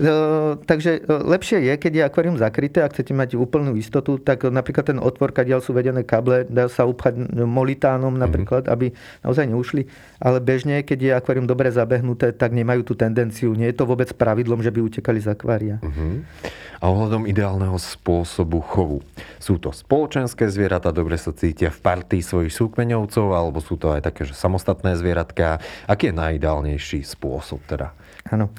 takže 0.70 0.90
e, 0.98 1.00
lepšie 1.06 1.58
je, 1.68 1.72
keď 1.76 1.92
je 1.92 2.02
akvárium 2.08 2.36
zakryté, 2.40 2.80
ak 2.80 2.96
chcete 2.96 3.12
mať 3.12 3.36
úplnú 3.36 3.76
istotu, 3.76 4.16
tak 4.16 4.48
napríklad 4.48 4.96
ten 4.96 4.98
otvor, 4.98 5.36
kadiaľ 5.36 5.60
sú 5.60 5.76
vedené 5.76 6.02
káble, 6.02 6.48
dá 6.48 6.72
sa 6.72 6.88
upchať 6.88 7.20
molitánom 7.36 8.16
mhm. 8.16 8.20
napríklad, 8.20 8.62
mm-hmm. 8.64 8.74
aby 8.74 8.86
naozaj 9.22 9.44
neušli. 9.44 9.82
Ale 10.18 10.40
bežne, 10.40 10.80
keď 10.82 10.98
je 10.98 11.10
akvárium 11.14 11.46
dobre 11.46 11.68
zabehnuté, 11.68 12.32
tak 12.32 12.56
nemajú 12.56 12.82
tú 12.82 12.94
tendenciu. 12.96 13.52
Nie 13.52 13.70
je 13.70 13.78
to 13.78 13.84
vôbec 13.86 14.10
pravidlom, 14.16 14.64
že 14.64 14.72
by 14.72 14.80
utekali 14.82 15.20
z 15.20 15.28
akvária. 15.30 15.76
Mm-hmm 15.84 16.66
a 16.78 16.84
ohľadom 16.86 17.26
ideálneho 17.26 17.74
spôsobu 17.74 18.62
chovu. 18.62 19.02
Sú 19.42 19.58
to 19.58 19.74
spoločenské 19.74 20.46
zvieratá, 20.46 20.94
dobre 20.94 21.18
sa 21.18 21.34
cítia 21.34 21.74
v 21.74 21.82
partii 21.98 22.22
svojich 22.22 22.54
súkmeňovcov, 22.54 23.26
alebo 23.34 23.58
sú 23.58 23.74
to 23.74 23.90
aj 23.90 24.06
také, 24.06 24.22
že 24.22 24.38
samostatné 24.38 24.94
zvieratka. 24.94 25.58
Aký 25.90 26.14
je 26.14 26.14
najideálnejší 26.14 27.02
spôsob 27.02 27.58
teda? 27.66 27.90
Áno. 28.30 28.54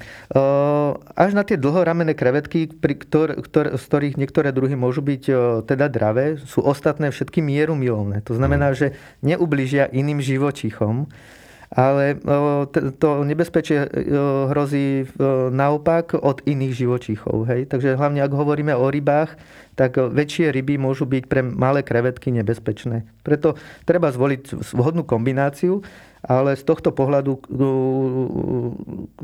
Až 1.15 1.31
na 1.31 1.47
tie 1.47 1.55
dlhoramené 1.55 2.17
krevetky, 2.19 2.67
pri 2.67 2.99
ktor, 2.99 3.39
ktor, 3.47 3.79
z 3.79 3.83
ktorých 3.87 4.19
niektoré 4.19 4.51
druhy 4.51 4.75
môžu 4.75 4.99
byť 4.99 5.23
teda 5.63 5.87
dravé, 5.87 6.35
sú 6.43 6.59
ostatné 6.65 7.15
všetky 7.15 7.39
mieru 7.39 7.79
milovné. 7.79 8.19
To 8.27 8.35
znamená, 8.35 8.73
mm. 8.73 8.75
že 8.75 8.87
neubližia 9.23 9.87
iným 9.87 10.19
živočichom 10.19 11.07
ale 11.69 12.17
to 12.97 13.21
nebezpečie 13.21 13.85
hrozí 14.49 15.05
naopak 15.53 16.17
od 16.17 16.41
iných 16.49 16.73
živočíchov. 16.73 17.45
Hej? 17.45 17.69
Takže 17.69 17.93
hlavne 17.93 18.25
ak 18.25 18.33
hovoríme 18.33 18.73
o 18.73 18.89
rybách, 18.89 19.37
tak 19.77 20.01
väčšie 20.01 20.49
ryby 20.49 20.81
môžu 20.81 21.05
byť 21.05 21.23
pre 21.29 21.45
malé 21.45 21.85
krevetky 21.85 22.33
nebezpečné. 22.33 23.05
Preto 23.21 23.53
treba 23.85 24.09
zvoliť 24.09 24.73
vhodnú 24.73 25.05
kombináciu, 25.05 25.85
ale 26.19 26.59
z 26.59 26.67
tohto 26.67 26.91
pohľadu, 26.91 27.39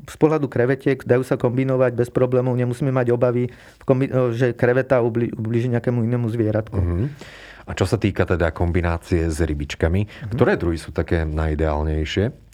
z 0.07 0.15
pohľadu 0.15 0.47
krevetiek 0.47 1.01
dajú 1.03 1.27
sa 1.27 1.35
kombinovať 1.35 1.91
bez 1.91 2.07
problémov, 2.07 2.55
nemusíme 2.55 2.93
mať 2.93 3.11
obavy, 3.11 3.51
že 4.31 4.55
kreveta 4.55 5.03
ubliží 5.03 5.67
nejakému 5.67 6.07
inému 6.07 6.31
zvieratku. 6.31 6.79
Mm-hmm. 6.79 7.07
A 7.65 7.73
čo 7.73 7.89
sa 7.89 7.97
týka 7.97 8.29
teda 8.29 8.53
kombinácie 8.53 9.25
s 9.25 9.41
rybičkami, 9.41 10.01
mm-hmm. 10.05 10.31
ktoré 10.37 10.53
druhy 10.57 10.77
sú 10.77 10.93
také 10.93 11.25
najideálnejšie? 11.25 12.45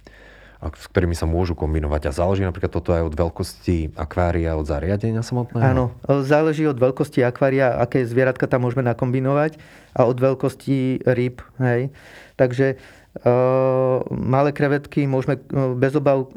a 0.61 0.69
s 0.69 0.85
ktorými 0.93 1.17
sa 1.17 1.25
môžu 1.25 1.57
kombinovať. 1.57 2.01
A 2.05 2.11
záleží 2.13 2.45
napríklad 2.45 2.69
toto 2.69 2.93
aj 2.93 3.09
od 3.09 3.15
veľkosti 3.17 3.97
akvária, 3.97 4.53
od 4.53 4.69
zariadenia 4.69 5.25
samotného? 5.25 5.65
Áno, 5.65 5.85
záleží 6.21 6.69
od 6.69 6.77
veľkosti 6.77 7.25
akvária, 7.25 7.81
aké 7.81 8.05
zvieratka 8.05 8.45
tam 8.45 8.69
môžeme 8.69 8.85
nakombinovať 8.85 9.57
a 9.97 10.05
od 10.05 10.21
veľkosti 10.21 11.01
rýb. 11.17 11.41
Hej. 11.57 11.89
Takže 12.37 12.77
uh, 12.77 14.05
malé 14.13 14.53
krevetky 14.53 15.09
môžeme 15.09 15.41
bez 15.81 15.97
obav 15.97 16.29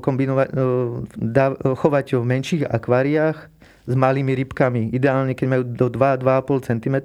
kombinovať, 0.00 0.48
uh, 0.56 1.04
dá, 1.12 1.52
chovať 1.60 2.16
v 2.16 2.24
menších 2.24 2.62
akváriách, 2.64 3.52
s 3.86 3.94
malými 3.94 4.34
rybkami. 4.34 4.90
Ideálne, 4.90 5.38
keď 5.38 5.46
majú 5.46 5.62
do 5.62 5.86
2-2,5 5.88 6.68
cm. 6.68 6.96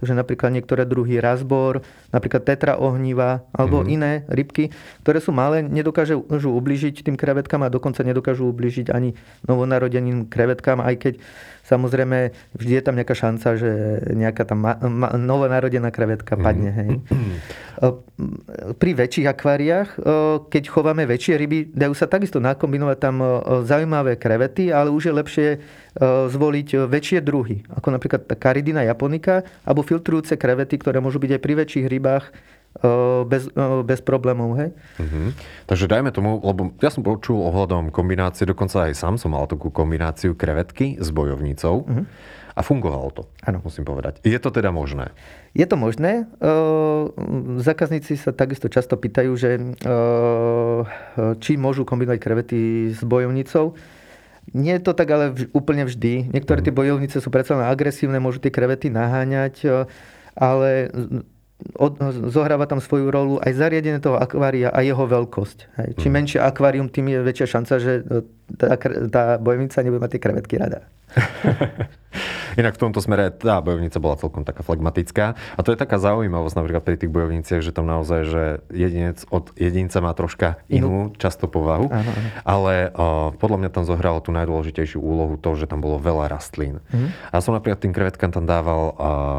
Takže 0.00 0.12
napríklad 0.16 0.50
niektoré 0.56 0.88
druhy 0.88 1.20
razbor, 1.20 1.84
napríklad 2.10 2.42
tetra 2.42 2.80
ohniva 2.80 3.44
alebo 3.52 3.84
mm-hmm. 3.84 3.94
iné 3.94 4.12
rybky, 4.32 4.72
ktoré 5.04 5.20
sú 5.20 5.30
malé, 5.30 5.60
nedokážu 5.60 6.24
ubližiť 6.28 7.04
tým 7.04 7.16
krevetkám 7.20 7.62
a 7.62 7.72
dokonca 7.72 8.00
nedokážu 8.02 8.48
ubližiť 8.48 8.90
ani 8.90 9.12
novonarodeným 9.44 10.26
krevetkám, 10.32 10.80
aj 10.80 10.94
keď 10.98 11.14
Samozrejme, 11.62 12.34
vždy 12.58 12.72
je 12.74 12.82
tam 12.82 12.98
nejaká 12.98 13.14
šanca, 13.14 13.54
že 13.54 13.70
nejaká 14.18 14.42
tam 14.42 14.66
ma, 14.66 14.74
ma, 14.82 15.14
novonarodená 15.14 15.94
krevetka 15.94 16.34
padne. 16.34 16.70
Hej. 16.74 16.90
Pri 18.82 18.90
väčších 18.98 19.30
akváriách, 19.30 19.88
keď 20.50 20.62
chováme 20.66 21.06
väčšie 21.06 21.34
ryby, 21.38 21.58
dajú 21.70 21.94
sa 21.94 22.10
takisto 22.10 22.42
nakombinovať 22.42 22.98
tam 22.98 23.22
zaujímavé 23.62 24.18
krevety, 24.18 24.74
ale 24.74 24.90
už 24.90 25.06
je 25.06 25.14
lepšie 25.14 25.48
zvoliť 26.30 26.68
väčšie 26.90 27.18
druhy, 27.22 27.62
ako 27.70 27.88
napríklad 27.94 28.26
karidina 28.42 28.82
japonika, 28.82 29.46
alebo 29.62 29.86
filtrujúce 29.86 30.34
krevety, 30.34 30.82
ktoré 30.82 30.98
môžu 30.98 31.22
byť 31.22 31.38
aj 31.38 31.42
pri 31.42 31.54
väčších 31.62 31.86
rybách 31.86 32.24
bez, 33.28 33.52
bez 33.84 34.00
problémov. 34.00 34.56
Hej? 34.56 34.72
Uh-huh. 34.96 35.30
Takže 35.68 35.86
dajme 35.86 36.10
tomu, 36.10 36.40
lebo 36.40 36.72
ja 36.80 36.88
som 36.88 37.04
počul 37.04 37.42
ohľadom 37.44 37.92
kombinácie, 37.92 38.48
dokonca 38.48 38.88
aj 38.88 38.96
sám 38.96 39.14
som 39.20 39.36
mal 39.36 39.44
takú 39.44 39.68
kombináciu 39.68 40.32
krevetky 40.32 40.96
s 40.96 41.12
bojovnicou 41.12 41.84
uh-huh. 41.84 42.04
a 42.56 42.60
fungovalo 42.64 43.08
to, 43.12 43.22
ano. 43.44 43.60
musím 43.60 43.84
povedať. 43.84 44.24
Je 44.24 44.38
to 44.40 44.48
teda 44.48 44.72
možné? 44.72 45.12
Je 45.52 45.68
to 45.68 45.76
možné. 45.76 46.24
Zákazníci 47.60 48.16
sa 48.16 48.32
takisto 48.32 48.72
často 48.72 48.96
pýtajú, 48.96 49.32
že 49.36 49.50
či 51.44 51.52
môžu 51.60 51.84
kombinovať 51.84 52.18
krevety 52.18 52.88
s 52.88 53.04
bojovnicou. 53.04 53.76
Nie 54.56 54.82
je 54.82 54.90
to 54.90 54.96
tak 54.96 55.06
ale 55.06 55.38
úplne 55.54 55.86
vždy. 55.86 56.34
Niektoré 56.34 56.66
tie 56.66 56.74
bojovnice 56.74 57.22
sú 57.22 57.30
predsa 57.30 57.54
agresívne, 57.62 58.18
môžu 58.18 58.42
tie 58.42 58.50
krevety 58.50 58.90
naháňať, 58.90 59.86
ale 60.34 60.90
od, 61.78 61.92
zohráva 62.30 62.66
tam 62.66 62.82
svoju 62.82 63.08
rolu 63.08 63.34
aj 63.38 63.52
zariadenie 63.54 64.02
toho 64.02 64.18
akvária 64.18 64.70
a 64.70 64.82
jeho 64.82 65.04
veľkosť. 65.06 65.58
Hej. 65.78 65.88
Čím 65.98 66.10
mm. 66.12 66.16
menšie 66.18 66.40
akvárium, 66.42 66.88
tým 66.90 67.10
je 67.12 67.18
väčšia 67.22 67.46
šanca, 67.58 67.74
že 67.78 67.92
e, 68.02 68.02
tá, 68.58 68.76
tá 69.08 69.22
bojovnica 69.38 69.76
nebude 69.82 70.02
mať 70.02 70.10
tie 70.18 70.22
krevetky 70.22 70.54
rada. 70.58 70.86
Inak 72.60 72.76
v 72.76 72.82
tomto 72.84 73.00
smere 73.00 73.32
tá 73.32 73.64
bojovnica 73.64 73.96
bola 73.96 74.20
celkom 74.20 74.44
taká 74.44 74.60
flegmatická. 74.60 75.36
A 75.56 75.60
to 75.64 75.72
je 75.72 75.80
taká 75.80 75.96
zaujímavosť 75.96 76.56
napríklad 76.56 76.84
pri 76.84 76.96
tých 77.00 77.12
bojovniciach, 77.12 77.64
že 77.64 77.72
tam 77.72 77.88
naozaj, 77.88 78.20
že 78.28 78.44
jedinec 78.68 79.24
od 79.32 79.56
jedinca 79.56 80.04
má 80.04 80.12
troška 80.12 80.60
inú, 80.68 81.16
často 81.16 81.48
povahu. 81.48 81.88
Áno, 81.88 82.12
áno. 82.12 82.28
Ale 82.44 82.92
o, 82.92 83.32
podľa 83.36 83.58
mňa 83.64 83.70
tam 83.72 83.84
zohralo 83.88 84.20
tú 84.20 84.36
najdôležitejšiu 84.36 85.00
úlohu 85.00 85.40
to, 85.40 85.56
že 85.56 85.64
tam 85.64 85.80
bolo 85.80 85.96
veľa 85.96 86.28
rastlín. 86.28 86.84
Mm. 86.92 87.08
A 87.32 87.40
som 87.40 87.56
napríklad 87.56 87.80
tým 87.80 87.96
krevetkám 87.96 88.32
tam 88.36 88.44
dával 88.44 88.92
o, 88.92 88.94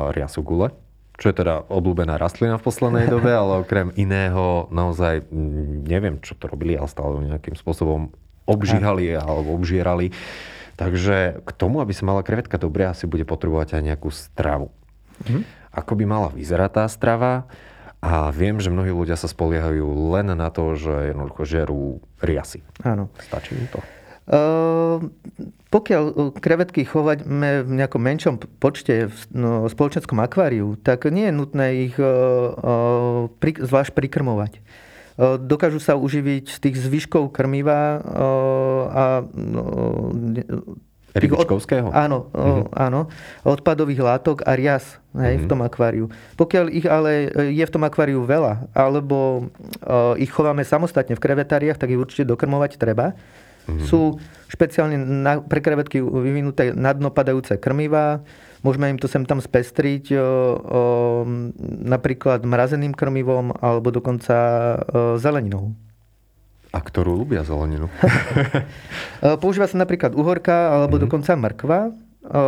riasu 0.09 0.41
gule 0.41 0.73
čo 1.17 1.29
je 1.29 1.35
teda 1.35 1.69
obľúbená 1.69 2.17
rastlina 2.17 2.57
v 2.57 2.65
poslednej 2.65 3.05
dobe, 3.05 3.29
ale 3.41 3.61
okrem 3.61 3.93
iného 3.93 4.65
naozaj 4.73 5.25
mm, 5.29 5.85
neviem, 5.85 6.15
čo 6.21 6.33
to 6.33 6.49
robili, 6.49 6.73
ale 6.73 6.89
stále 6.89 7.21
nejakým 7.21 7.53
spôsobom 7.53 8.09
obžíhali 8.43 9.13
alebo 9.15 9.55
obžierali. 9.55 10.11
Takže 10.73 11.45
k 11.45 11.49
tomu, 11.53 11.79
aby 11.85 11.93
sa 11.93 12.03
mala 12.03 12.25
krevetka 12.25 12.57
dobre, 12.57 12.89
asi 12.89 13.05
bude 13.05 13.23
potrebovať 13.23 13.77
aj 13.77 13.83
nejakú 13.93 14.09
stravu. 14.09 14.73
Hm? 15.29 15.45
Ako 15.73 15.93
by 15.93 16.03
mala 16.09 16.29
vyzerať 16.33 16.81
tá 16.81 16.85
strava? 16.89 17.45
A 18.03 18.27
viem, 18.35 18.59
že 18.59 18.67
mnohí 18.67 18.91
ľudia 18.91 19.15
sa 19.15 19.31
spoliehajú 19.31 20.11
len 20.11 20.27
na 20.35 20.49
to, 20.51 20.75
že 20.75 21.15
jednoducho 21.15 21.47
žerú 21.47 21.83
riasy. 22.19 22.59
Áno. 22.83 23.07
Stačí 23.15 23.55
to? 23.71 23.79
Pokiaľ 25.73 26.03
krevetky 26.37 26.85
chováme 26.85 27.65
v 27.65 27.71
nejakom 27.75 27.99
menšom 27.99 28.35
počte 28.61 29.09
v 29.11 29.19
no, 29.33 29.65
spoločenskom 29.67 30.21
akváriu, 30.21 30.79
tak 30.79 31.09
nie 31.11 31.27
je 31.27 31.33
nutné 31.33 31.67
ich 31.91 31.95
zvlášť 33.41 33.91
prikrmovať. 33.91 34.63
Dokážu 35.19 35.77
sa 35.83 35.99
uživiť 35.99 36.45
z 36.49 36.57
tých 36.57 36.75
zvyškov 36.77 37.35
krmiva 37.35 37.99
a 38.89 39.27
no, 39.33 39.63
Rybičkovského? 41.13 41.93
Od, 41.93 41.93
áno, 41.93 42.33
mm-hmm. 42.33 42.73
áno, 42.73 43.05
odpadových 43.45 44.01
látok 44.01 44.41
a 44.49 44.57
rias 44.57 44.97
hej, 45.13 45.37
mm-hmm. 45.37 45.45
v 45.45 45.49
tom 45.49 45.61
akváriu. 45.61 46.05
Pokiaľ 46.33 46.65
ich 46.73 46.89
ale 46.89 47.29
je 47.53 47.61
v 47.61 47.73
tom 47.73 47.85
akváriu 47.85 48.25
veľa, 48.25 48.73
alebo 48.73 49.45
uh, 49.85 50.17
ich 50.17 50.33
chováme 50.33 50.65
samostatne 50.65 51.13
v 51.13 51.21
krevetáriách, 51.21 51.77
tak 51.77 51.93
ich 51.93 52.01
určite 52.01 52.25
dokrmovať 52.25 52.81
treba. 52.81 53.13
Mm-hmm. 53.67 53.87
Sú 53.87 54.19
špeciálne 54.51 54.97
na, 54.99 55.41
pre 55.41 55.63
krevetky 55.63 55.97
vyvinuté 56.03 56.77
nadnopadajúce 56.77 57.57
krmivá, 57.57 58.21
môžeme 58.61 58.93
im 58.93 59.01
to 59.01 59.09
sem 59.09 59.25
tam 59.25 59.41
spestriť 59.41 60.13
uh, 60.13 60.21
uh, 60.21 61.23
napríklad 61.89 62.45
mrazeným 62.45 62.93
krmivom 62.93 63.55
alebo 63.57 63.89
dokonca 63.89 64.37
uh, 64.37 64.77
zeleninou. 65.17 65.73
A 66.73 66.81
ktorú 66.81 67.17
ľubia 67.17 67.45
zeleninu? 67.45 67.89
Používa 69.41 69.69
sa 69.69 69.77
napríklad 69.77 70.17
uhorka 70.17 70.73
alebo 70.73 70.97
mm-hmm. 70.97 71.05
dokonca 71.05 71.31
mrkva. 71.37 71.79
E, 72.23 72.43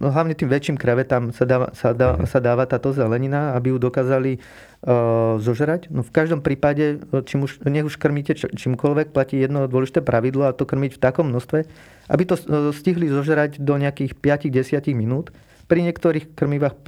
hlavne 0.00 0.34
tým 0.38 0.46
väčším 0.46 0.76
krevetám 0.78 1.34
sa 1.34 1.42
dáva, 1.42 1.74
sa, 1.74 1.90
dá, 1.90 2.14
mm-hmm. 2.14 2.30
sa 2.30 2.38
dáva 2.38 2.64
táto 2.70 2.94
zelenina, 2.94 3.58
aby 3.58 3.74
ju 3.74 3.78
dokázali 3.82 4.38
uh, 4.38 5.36
zožrať. 5.42 5.90
No 5.90 6.06
v 6.06 6.12
každom 6.14 6.38
prípade, 6.38 7.02
čím 7.26 7.50
už, 7.50 7.66
nech 7.66 7.82
už 7.82 7.98
krmíte 7.98 8.38
čímkoľvek, 8.38 9.10
platí 9.10 9.42
jedno 9.42 9.66
dôležité 9.66 10.06
pravidlo 10.06 10.46
a 10.46 10.54
to 10.54 10.64
krmiť 10.64 10.96
v 10.96 11.02
takom 11.02 11.34
množstve, 11.34 11.66
aby 12.14 12.22
to 12.24 12.38
stihli 12.70 13.10
zožrať 13.10 13.58
do 13.58 13.74
nejakých 13.74 14.14
5-10 14.14 14.94
minút. 14.94 15.34
Pri 15.70 15.86
niektorých 15.86 16.34
krmivách 16.34 16.82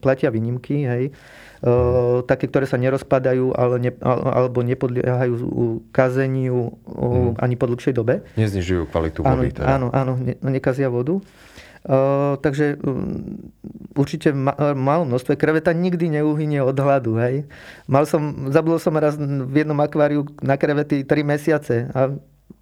platia 0.00 0.32
výnimky, 0.32 0.88
hej 0.88 1.04
také, 2.28 2.44
ktoré 2.48 2.68
sa 2.68 2.76
nerozpadajú 2.76 3.56
ale 3.56 3.76
ne, 3.80 3.90
alebo 4.04 4.60
nepodliehajú 4.60 5.34
kazeniu 5.96 6.76
mm. 6.84 7.40
ani 7.40 7.54
po 7.56 7.64
dlhšej 7.64 7.94
dobe. 7.96 8.20
Neznižujú 8.36 8.92
kvalitu 8.92 9.24
vody. 9.24 9.48
Áno, 9.48 9.56
teda. 9.56 9.66
áno, 9.66 9.86
áno 9.88 10.12
ne, 10.20 10.36
nekazia 10.44 10.92
vodu. 10.92 11.24
Uh, 11.84 12.40
takže 12.40 12.80
um, 12.80 13.44
určite 13.92 14.32
ma, 14.32 14.56
malom 14.72 15.04
množstve 15.12 15.36
kreveta 15.36 15.68
nikdy 15.76 16.16
neuhynie 16.16 16.64
od 16.64 16.76
hladu. 16.80 17.20
Hej. 17.20 17.44
Mal 17.84 18.08
som, 18.08 18.48
zabudol 18.48 18.80
som 18.80 18.96
raz 18.96 19.20
v 19.20 19.52
jednom 19.52 19.76
akváriu 19.76 20.24
na 20.40 20.56
krevety 20.56 21.04
3 21.04 21.28
mesiace 21.28 21.92
a 21.92 22.08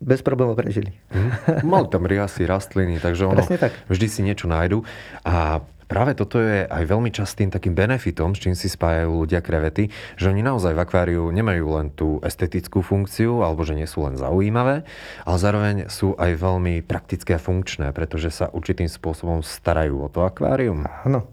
bez 0.03 0.21
problémov 0.21 0.59
prežili. 0.59 0.91
Mm. 1.15 1.31
Mali 1.63 1.87
tam 1.87 2.05
riasy, 2.05 2.43
rastliny, 2.45 2.99
takže 2.99 3.23
ono 3.31 3.47
tak. 3.47 3.73
vždy 3.87 4.07
si 4.11 4.21
niečo 4.27 4.51
nájdu. 4.51 4.83
A 5.23 5.63
práve 5.87 6.19
toto 6.19 6.43
je 6.43 6.67
aj 6.67 6.85
veľmi 6.89 7.15
častým 7.15 7.53
takým 7.53 7.77
benefitom, 7.77 8.35
s 8.35 8.43
čím 8.43 8.59
si 8.59 8.67
spájajú 8.67 9.23
ľudia 9.23 9.45
krevety, 9.45 9.93
že 10.19 10.33
oni 10.33 10.43
naozaj 10.43 10.75
v 10.75 10.83
akváriu 10.83 11.29
nemajú 11.31 11.67
len 11.79 11.87
tú 11.93 12.19
estetickú 12.25 12.83
funkciu, 12.83 13.47
alebo 13.47 13.63
že 13.63 13.79
nie 13.79 13.87
sú 13.87 14.03
len 14.09 14.19
zaujímavé, 14.19 14.89
ale 15.23 15.37
zároveň 15.39 15.77
sú 15.93 16.19
aj 16.19 16.35
veľmi 16.35 16.83
praktické 16.83 17.37
a 17.37 17.43
funkčné, 17.43 17.95
pretože 17.95 18.33
sa 18.33 18.49
určitým 18.51 18.89
spôsobom 18.89 19.45
starajú 19.45 20.03
o 20.03 20.09
to 20.09 20.25
akvárium. 20.25 20.89
Áno. 21.07 21.29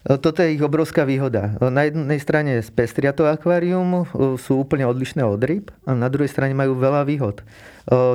Toto 0.00 0.40
je 0.40 0.56
ich 0.56 0.64
obrovská 0.64 1.04
výhoda. 1.04 1.60
Na 1.60 1.84
jednej 1.84 2.16
strane 2.24 2.64
spestria 2.64 3.12
to 3.12 3.28
akvárium, 3.28 4.08
sú 4.40 4.64
úplne 4.64 4.88
odlišné 4.88 5.20
od 5.20 5.36
ryb 5.44 5.68
a 5.84 5.92
na 5.92 6.08
druhej 6.08 6.32
strane 6.32 6.56
majú 6.56 6.72
veľa 6.72 7.04
výhod. 7.04 7.44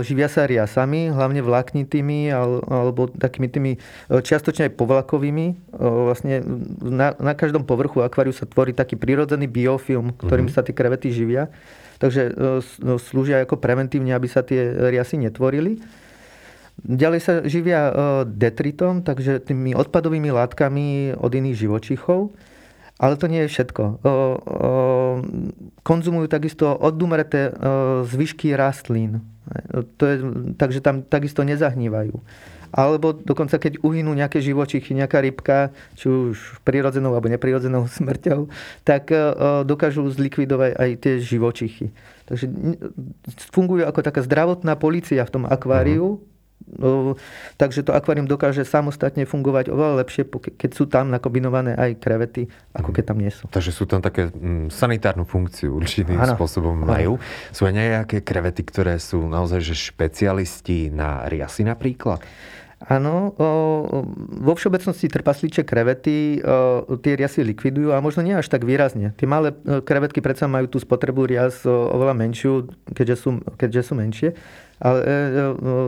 Živia 0.01 0.25
sa 0.25 0.49
riasami, 0.49 1.13
hlavne 1.13 1.45
vláknitými 1.45 2.33
alebo 2.33 3.05
takými 3.13 3.47
tými 3.53 3.71
čiastočne 4.09 4.65
aj 4.65 4.77
povlakovými. 4.81 5.77
Vlastne 5.77 6.41
na, 6.81 7.13
na 7.21 7.37
každom 7.37 7.61
povrchu 7.69 8.01
akváriu 8.01 8.33
sa 8.33 8.49
tvorí 8.49 8.73
taký 8.73 8.97
prirodzený 8.97 9.45
biofilm, 9.45 10.17
ktorým 10.17 10.49
mm-hmm. 10.49 10.57
sa 10.57 10.65
tie 10.65 10.73
krevety 10.73 11.13
živia. 11.13 11.53
Takže 12.01 12.33
slúžia 12.97 13.45
ako 13.45 13.61
preventívne, 13.61 14.17
aby 14.17 14.25
sa 14.25 14.41
tie 14.41 14.73
riasy 14.89 15.21
netvorili. 15.21 15.79
Ďalej 16.83 17.19
sa 17.23 17.33
živia 17.47 17.87
e, 17.87 17.91
detritom, 18.27 18.99
takže 18.99 19.39
tými 19.39 19.71
odpadovými 19.71 20.27
látkami 20.27 21.15
od 21.15 21.31
iných 21.31 21.55
živočichov. 21.55 22.35
Ale 22.95 23.19
to 23.19 23.27
nie 23.27 23.43
je 23.47 23.51
všetko. 23.51 23.83
E, 23.83 23.93
e, 23.95 24.15
konzumujú 25.87 26.27
takisto 26.27 26.75
oddumreté 26.75 27.55
zvyšky 28.03 28.51
rastlín. 28.59 29.23
To 30.01 30.03
je, 30.03 30.15
takže 30.57 30.81
tam 30.81 31.05
takisto 31.05 31.45
nezahnívajú. 31.45 32.17
Alebo 32.75 33.15
dokonca, 33.15 33.55
keď 33.55 33.79
uhynú 33.79 34.11
nejaké 34.11 34.43
živočichy, 34.43 34.97
nejaká 34.97 35.23
rybka, 35.23 35.71
či 35.95 36.11
už 36.11 36.59
prirodzenou 36.67 37.15
alebo 37.15 37.31
neprirodzenou 37.31 37.87
smrťou, 37.97 38.51
tak 38.83 39.15
dokážu 39.63 40.03
zlikvidovať 40.11 40.75
aj 40.75 40.89
tie 40.99 41.13
živočichy. 41.23 41.95
Takže 42.27 42.51
fungujú 43.53 43.87
ako 43.87 44.01
taká 44.03 44.19
zdravotná 44.25 44.75
policia 44.75 45.23
v 45.23 45.33
tom 45.39 45.43
akváriu, 45.47 46.19
mm 46.19 46.34
No, 46.65 47.13
takže 47.61 47.85
to 47.85 47.93
akvárium 47.93 48.25
dokáže 48.25 48.65
samostatne 48.65 49.29
fungovať 49.29 49.69
oveľa 49.69 50.01
lepšie, 50.01 50.25
keď 50.57 50.71
sú 50.73 50.89
tam 50.89 51.13
nakombinované 51.13 51.77
aj 51.77 52.01
krevety, 52.01 52.49
ako 52.73 52.89
keď 52.89 53.03
tam 53.13 53.21
nie 53.21 53.29
sú. 53.29 53.45
Takže 53.53 53.69
sú 53.69 53.85
tam 53.85 54.01
také 54.01 54.33
mm, 54.33 54.73
sanitárnu 54.73 55.29
funkciu 55.29 55.77
určitým 55.77 56.17
ano. 56.17 56.33
spôsobom 56.33 56.73
majú. 56.73 57.21
Sú 57.53 57.69
aj 57.69 57.73
nejaké 57.77 58.25
krevety, 58.25 58.65
ktoré 58.65 58.97
sú 58.97 59.29
naozaj 59.29 59.61
že 59.61 59.77
špecialisti 59.77 60.89
na 60.89 61.29
riasy 61.29 61.61
napríklad? 61.61 62.25
Áno, 62.85 63.31
vo 64.41 64.53
všeobecnosti 64.53 65.07
trpaslíče 65.07 65.63
krevety 65.63 66.43
tie 67.01 67.13
riasy 67.15 67.41
likvidujú 67.47 67.95
a 67.95 68.03
možno 68.03 68.21
nie 68.21 68.35
až 68.35 68.51
tak 68.51 68.67
výrazne. 68.67 69.15
Tie 69.15 69.23
malé 69.25 69.55
e, 69.55 69.79
krevetky 69.79 70.19
predsa 70.19 70.45
majú 70.51 70.67
tú 70.67 70.77
spotrebu 70.83 71.23
rias 71.23 71.63
oveľa 71.65 72.13
menšiu, 72.13 72.67
keďže 72.91 73.15
sú, 73.15 73.29
keďže 73.55 73.81
sú 73.89 73.93
menšie 73.95 74.29
ale 74.79 74.99
e, 75.01 75.07
e, 75.07 75.13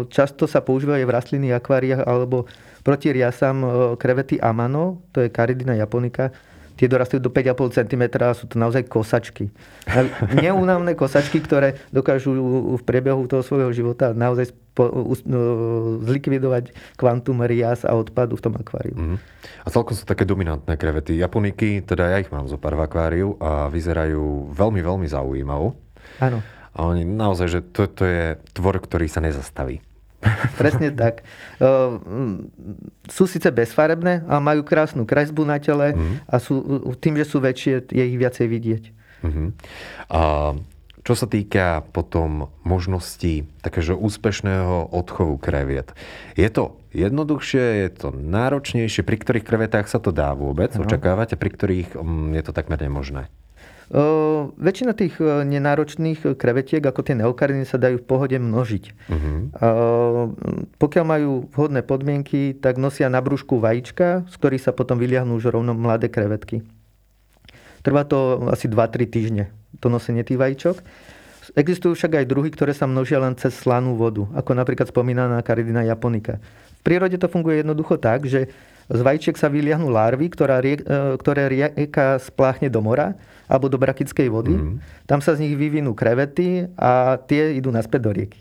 často 0.07 0.47
sa 0.47 0.63
používajú 0.63 1.03
aj 1.03 1.07
v 1.07 1.15
rastlinných 1.15 1.57
akváriách 1.59 2.01
alebo 2.07 2.47
proti 2.83 3.11
riasam 3.11 3.63
e, 3.63 3.67
krevety 3.99 4.39
amano, 4.39 5.03
to 5.11 5.23
je 5.23 5.33
Caridina 5.33 5.75
japonika, 5.75 6.31
tie 6.77 6.85
dorastujú 6.85 7.19
do 7.19 7.33
5,5 7.33 7.73
cm 7.73 8.03
a 8.21 8.37
sú 8.37 8.45
to 8.45 8.61
naozaj 8.61 8.85
kosačky. 8.85 9.49
Neúnavné 10.45 10.93
kosačky, 10.93 11.41
ktoré 11.41 11.81
dokážu 11.89 12.37
v 12.77 12.81
priebehu 12.85 13.25
toho 13.25 13.41
svojho 13.41 13.73
života 13.73 14.13
naozaj 14.13 14.53
zlikvidovať 16.05 16.69
kvantum 16.93 17.41
rias 17.49 17.81
a 17.81 17.97
odpadu 17.97 18.37
v 18.37 18.43
tom 18.45 18.53
akváriu. 18.61 18.93
Mm. 18.93 19.17
A 19.65 19.67
celkom 19.73 19.97
sú 19.97 20.05
také 20.05 20.21
dominantné 20.21 20.77
krevety. 20.77 21.17
Japoniky, 21.17 21.81
teda 21.81 22.13
ja 22.13 22.17
ich 22.21 22.29
mám 22.29 22.45
zo 22.45 22.61
pár 22.61 22.77
v 22.77 22.85
akváriu 22.85 23.33
a 23.41 23.73
vyzerajú 23.73 24.53
veľmi, 24.53 24.85
veľmi 24.85 25.07
zaujímavo. 25.09 25.73
Áno. 26.21 26.45
A 26.77 26.85
oni 26.85 27.03
naozaj, 27.03 27.47
že 27.49 27.59
to, 27.65 27.89
to 27.89 28.05
je 28.05 28.25
tvor, 28.53 28.77
ktorý 28.77 29.09
sa 29.09 29.19
nezastaví. 29.19 29.81
Presne 30.61 30.93
tak. 30.93 31.25
Sú 33.09 33.25
síce 33.25 33.49
bezfarebné, 33.49 34.25
ale 34.25 34.41
majú 34.41 34.61
krásnu 34.61 35.05
kresbu 35.05 35.45
na 35.45 35.57
tele 35.57 35.93
mm. 35.93 36.29
a 36.29 36.35
sú, 36.37 36.61
tým, 37.01 37.17
že 37.17 37.25
sú 37.25 37.41
väčšie, 37.41 37.89
je 37.89 38.03
ich 38.05 38.17
viacej 38.17 38.47
vidieť. 38.49 38.83
Mm-hmm. 39.25 39.47
A 40.13 40.21
čo 41.07 41.13
sa 41.15 41.23
týka 41.23 41.87
potom 41.95 42.51
možností 42.67 43.47
takéže 43.63 43.95
úspešného 43.95 44.91
odchovu 44.91 45.39
kreviet, 45.39 45.95
je 46.35 46.49
to 46.51 46.75
jednoduchšie, 46.91 47.87
je 47.87 47.89
to 47.95 48.07
náročnejšie, 48.11 49.07
pri 49.07 49.15
ktorých 49.15 49.47
krevetách 49.47 49.87
sa 49.87 50.03
to 50.03 50.11
dá 50.11 50.35
vôbec 50.35 50.75
no. 50.75 50.83
očakávať 50.83 51.33
a 51.33 51.39
pri 51.39 51.49
ktorých 51.55 51.89
mm, 51.95 52.35
je 52.35 52.43
to 52.43 52.51
takmer 52.51 52.75
nemožné? 52.83 53.31
Väčšina 54.57 54.91
tých 54.91 55.15
nenáročných 55.23 56.35
krevetiek, 56.35 56.83
ako 56.83 57.07
tie 57.07 57.15
neokariny, 57.15 57.63
sa 57.63 57.79
dajú 57.79 58.03
v 58.03 58.07
pohode 58.07 58.35
množiť. 58.35 58.83
Uh-huh. 59.07 59.37
Pokiaľ 60.75 61.05
majú 61.07 61.47
vhodné 61.55 61.87
podmienky, 61.87 62.51
tak 62.59 62.75
nosia 62.75 63.07
na 63.07 63.23
brúšku 63.23 63.63
vajíčka, 63.63 64.27
z 64.27 64.35
ktorých 64.35 64.65
sa 64.67 64.75
potom 64.75 64.99
vyliahnú 64.99 65.39
už 65.39 65.55
rovno 65.55 65.71
mladé 65.71 66.11
krevetky. 66.11 66.67
Trvá 67.79 68.03
to 68.03 68.51
asi 68.51 68.67
2-3 68.67 69.07
týždne, 69.07 69.43
to 69.79 69.87
nosenie 69.87 70.27
tých 70.27 70.35
vajíčok. 70.35 70.83
Existujú 71.55 71.95
však 71.95 72.19
aj 72.19 72.25
druhy, 72.27 72.51
ktoré 72.51 72.75
sa 72.75 72.91
množia 72.91 73.23
len 73.23 73.39
cez 73.39 73.55
slanú 73.55 73.95
vodu, 73.95 74.27
ako 74.35 74.51
napríklad 74.51 74.91
spomínaná 74.91 75.39
karidina 75.47 75.87
japonika. 75.87 76.43
V 76.77 76.81
prírode 76.83 77.15
to 77.15 77.31
funguje 77.31 77.63
jednoducho 77.63 77.95
tak, 77.95 78.27
že 78.27 78.51
z 78.87 78.99
vajíček 78.99 79.39
sa 79.39 79.47
vyliahnú 79.47 79.87
larvy, 79.87 80.27
ktorá 80.27 80.59
rie, 80.59 80.79
e, 80.79 81.15
ktoré 81.15 81.47
rieka 81.47 82.19
spláchne 82.19 82.67
do 82.67 82.83
mora 82.83 83.15
alebo 83.47 83.71
do 83.71 83.79
brakickej 83.79 84.27
vody. 84.27 84.55
Mm. 84.55 84.83
Tam 85.07 85.23
sa 85.23 85.33
z 85.33 85.47
nich 85.47 85.55
vyvinú 85.55 85.95
krevety 85.95 86.67
a 86.75 87.19
tie 87.19 87.55
idú 87.55 87.71
naspäť 87.71 87.99
do 88.03 88.11
rieky. 88.11 88.39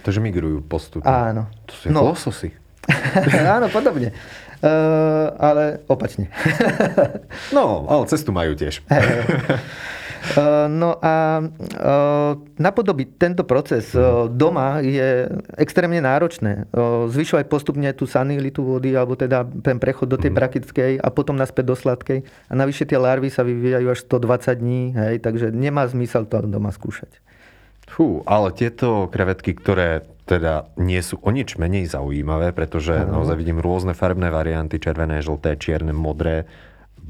Takže 0.00 0.20
migrujú 0.20 0.64
postupne. 0.64 1.08
Áno. 1.08 1.48
To 1.68 1.72
sú 1.76 1.84
no. 1.92 2.00
lososy. 2.12 2.52
Áno, 3.56 3.68
podobne. 3.68 4.16
Uh, 4.60 5.32
ale 5.40 5.80
opačne. 5.88 6.28
no, 7.56 7.88
ale 7.88 8.04
cestu 8.08 8.28
majú 8.28 8.52
tiež. 8.52 8.84
No 10.70 11.00
a 11.00 11.40
napodobiť 12.60 13.08
tento 13.16 13.42
proces 13.48 13.96
doma 14.30 14.84
je 14.84 15.26
extrémne 15.56 15.98
náročné. 16.04 16.68
Zvyšovať 17.08 17.48
postupne 17.48 17.88
tú 17.96 18.04
sanilitu 18.04 18.60
vody, 18.60 18.92
alebo 18.92 19.16
teda 19.16 19.48
ten 19.64 19.80
prechod 19.80 20.12
do 20.12 20.20
tej 20.20 20.30
brakickej 20.30 21.00
a 21.00 21.08
potom 21.08 21.40
naspäť 21.40 21.64
do 21.72 21.76
sladkej. 21.76 22.22
A 22.48 22.52
navyše 22.52 22.84
tie 22.84 23.00
larvy 23.00 23.32
sa 23.32 23.42
vyvíjajú 23.42 23.86
až 23.88 23.98
120 24.04 24.60
dní, 24.60 24.82
hej, 24.92 25.14
takže 25.24 25.50
nemá 25.56 25.88
zmysel 25.88 26.28
to 26.28 26.44
doma 26.44 26.68
skúšať. 26.68 27.10
Fú, 27.90 28.22
ale 28.22 28.54
tieto 28.54 29.10
krevetky, 29.10 29.56
ktoré 29.58 30.06
teda 30.22 30.70
nie 30.78 31.02
sú 31.02 31.18
o 31.26 31.30
nič 31.34 31.58
menej 31.58 31.90
zaujímavé, 31.90 32.54
pretože 32.54 32.94
ano. 32.94 33.18
naozaj 33.18 33.34
vidím 33.34 33.58
rôzne 33.58 33.98
farbné 33.98 34.30
varianty, 34.30 34.78
červené, 34.78 35.18
žlté, 35.18 35.58
čierne, 35.58 35.90
modré 35.90 36.46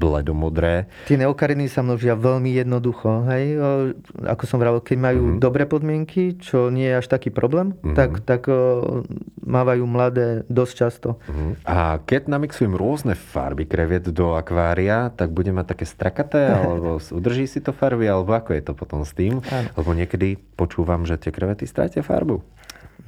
bledomodré. 0.01 0.89
Tie 1.05 1.21
neokariny 1.21 1.69
sa 1.69 1.85
množia 1.85 2.17
veľmi 2.17 2.49
jednoducho. 2.49 3.29
Hej? 3.29 3.61
Ako 4.25 4.49
som 4.49 4.57
vravel, 4.57 4.81
keď 4.81 4.97
majú 4.97 5.21
mm-hmm. 5.29 5.41
dobré 5.41 5.69
podmienky, 5.69 6.41
čo 6.41 6.73
nie 6.73 6.89
je 6.89 6.97
až 6.97 7.07
taký 7.13 7.29
problém, 7.29 7.77
mm-hmm. 7.77 7.93
tak, 7.93 8.25
tak 8.25 8.49
o, 8.49 9.05
mávajú 9.45 9.85
mladé 9.85 10.41
dosť 10.49 10.73
často. 10.73 11.09
Mm-hmm. 11.29 11.51
A 11.69 12.01
keď 12.01 12.33
namixujem 12.33 12.73
rôzne 12.73 13.13
farby 13.13 13.69
kreviet 13.69 14.09
do 14.09 14.33
akvária, 14.33 15.13
tak 15.13 15.29
bude 15.29 15.53
mať 15.53 15.77
také 15.77 15.85
strakaté, 15.85 16.49
alebo 16.57 16.97
udrží 16.97 17.45
si 17.45 17.61
to 17.61 17.69
farby, 17.69 18.09
alebo 18.09 18.33
ako 18.33 18.57
je 18.57 18.63
to 18.65 18.73
potom 18.73 19.05
s 19.05 19.13
tým? 19.13 19.45
Ano. 19.53 19.69
Lebo 19.77 19.93
niekedy 19.93 20.41
počúvam, 20.57 21.05
že 21.05 21.21
tie 21.21 21.29
krevety 21.29 21.69
stratia 21.69 22.01
farbu. 22.01 22.41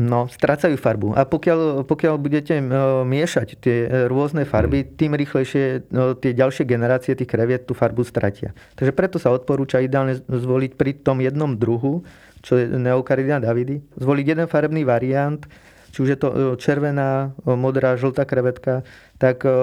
No, 0.01 0.25
strácajú 0.25 0.73
farbu. 0.73 1.13
A 1.13 1.21
pokiaľ, 1.29 1.85
pokiaľ 1.85 2.15
budete 2.17 2.57
e, 2.57 2.63
miešať 3.05 3.47
tie 3.61 3.77
e, 3.85 3.87
rôzne 4.09 4.41
farby, 4.41 4.81
hmm. 4.81 4.89
tým 4.97 5.11
rýchlejšie 5.13 5.65
no, 5.93 6.17
tie 6.17 6.33
ďalšie 6.33 6.65
generácie 6.65 7.13
tých 7.13 7.29
kreviet 7.29 7.69
tú 7.69 7.77
farbu 7.77 8.01
stratia. 8.01 8.57
Takže 8.73 8.89
preto 8.89 9.21
sa 9.21 9.29
odporúča 9.29 9.85
ideálne 9.85 10.17
zvoliť 10.25 10.71
pri 10.73 10.97
tom 11.05 11.21
jednom 11.21 11.53
druhu, 11.53 12.01
čo 12.41 12.57
je 12.57 12.73
Neocaridina 12.73 13.37
davidi, 13.37 13.85
zvoliť 13.95 14.25
jeden 14.25 14.47
farebný 14.49 14.81
variant, 14.81 15.45
či 15.93 16.01
už 16.01 16.09
je 16.09 16.19
to 16.19 16.27
e, 16.33 16.35
červená, 16.57 17.37
e, 17.45 17.53
modrá, 17.53 17.93
žltá 17.93 18.25
krevetka, 18.25 18.81
tak 19.21 19.45
e, 19.45 19.53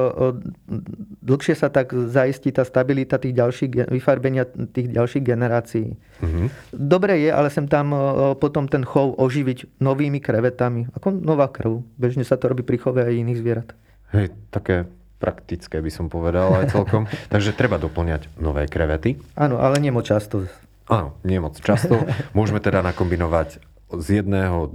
dlhšie 1.26 1.58
sa 1.58 1.66
tak 1.74 1.90
zaistí 1.90 2.54
tá 2.54 2.62
stabilita 2.62 3.18
tých 3.18 3.34
ďalších, 3.34 3.90
vyfarbenia 3.90 4.46
tých 4.46 4.94
ďalších 4.94 5.26
generácií. 5.26 5.98
Mm-hmm. 6.22 6.46
Dobre 6.70 7.26
je, 7.26 7.30
ale 7.34 7.50
sem 7.50 7.66
tam 7.66 7.90
potom 8.38 8.70
ten 8.70 8.86
chov 8.86 9.18
oživiť 9.18 9.82
novými 9.82 10.22
krevetami, 10.22 10.86
ako 10.94 11.10
nová 11.10 11.50
krv. 11.50 11.82
Bežne 11.98 12.22
sa 12.22 12.38
to 12.38 12.46
robí 12.54 12.62
pri 12.62 12.78
chove 12.78 13.02
aj 13.02 13.10
iných 13.10 13.40
zvierat. 13.42 13.68
Hej, 14.14 14.30
také 14.54 14.86
praktické 15.18 15.82
by 15.82 15.90
som 15.90 16.06
povedal 16.06 16.62
aj 16.62 16.72
celkom. 16.72 17.10
Takže 17.34 17.58
treba 17.58 17.76
doplňať 17.82 18.30
nové 18.38 18.70
krevety. 18.70 19.18
Áno, 19.34 19.58
ale 19.58 19.82
nie 19.82 19.90
moc 19.90 20.06
často. 20.06 20.46
Áno, 20.86 21.18
nie 21.26 21.42
moc 21.42 21.58
často. 21.58 21.98
Môžeme 22.38 22.62
teda 22.62 22.86
nakombinovať 22.86 23.58
z 23.90 24.22
jedného 24.22 24.70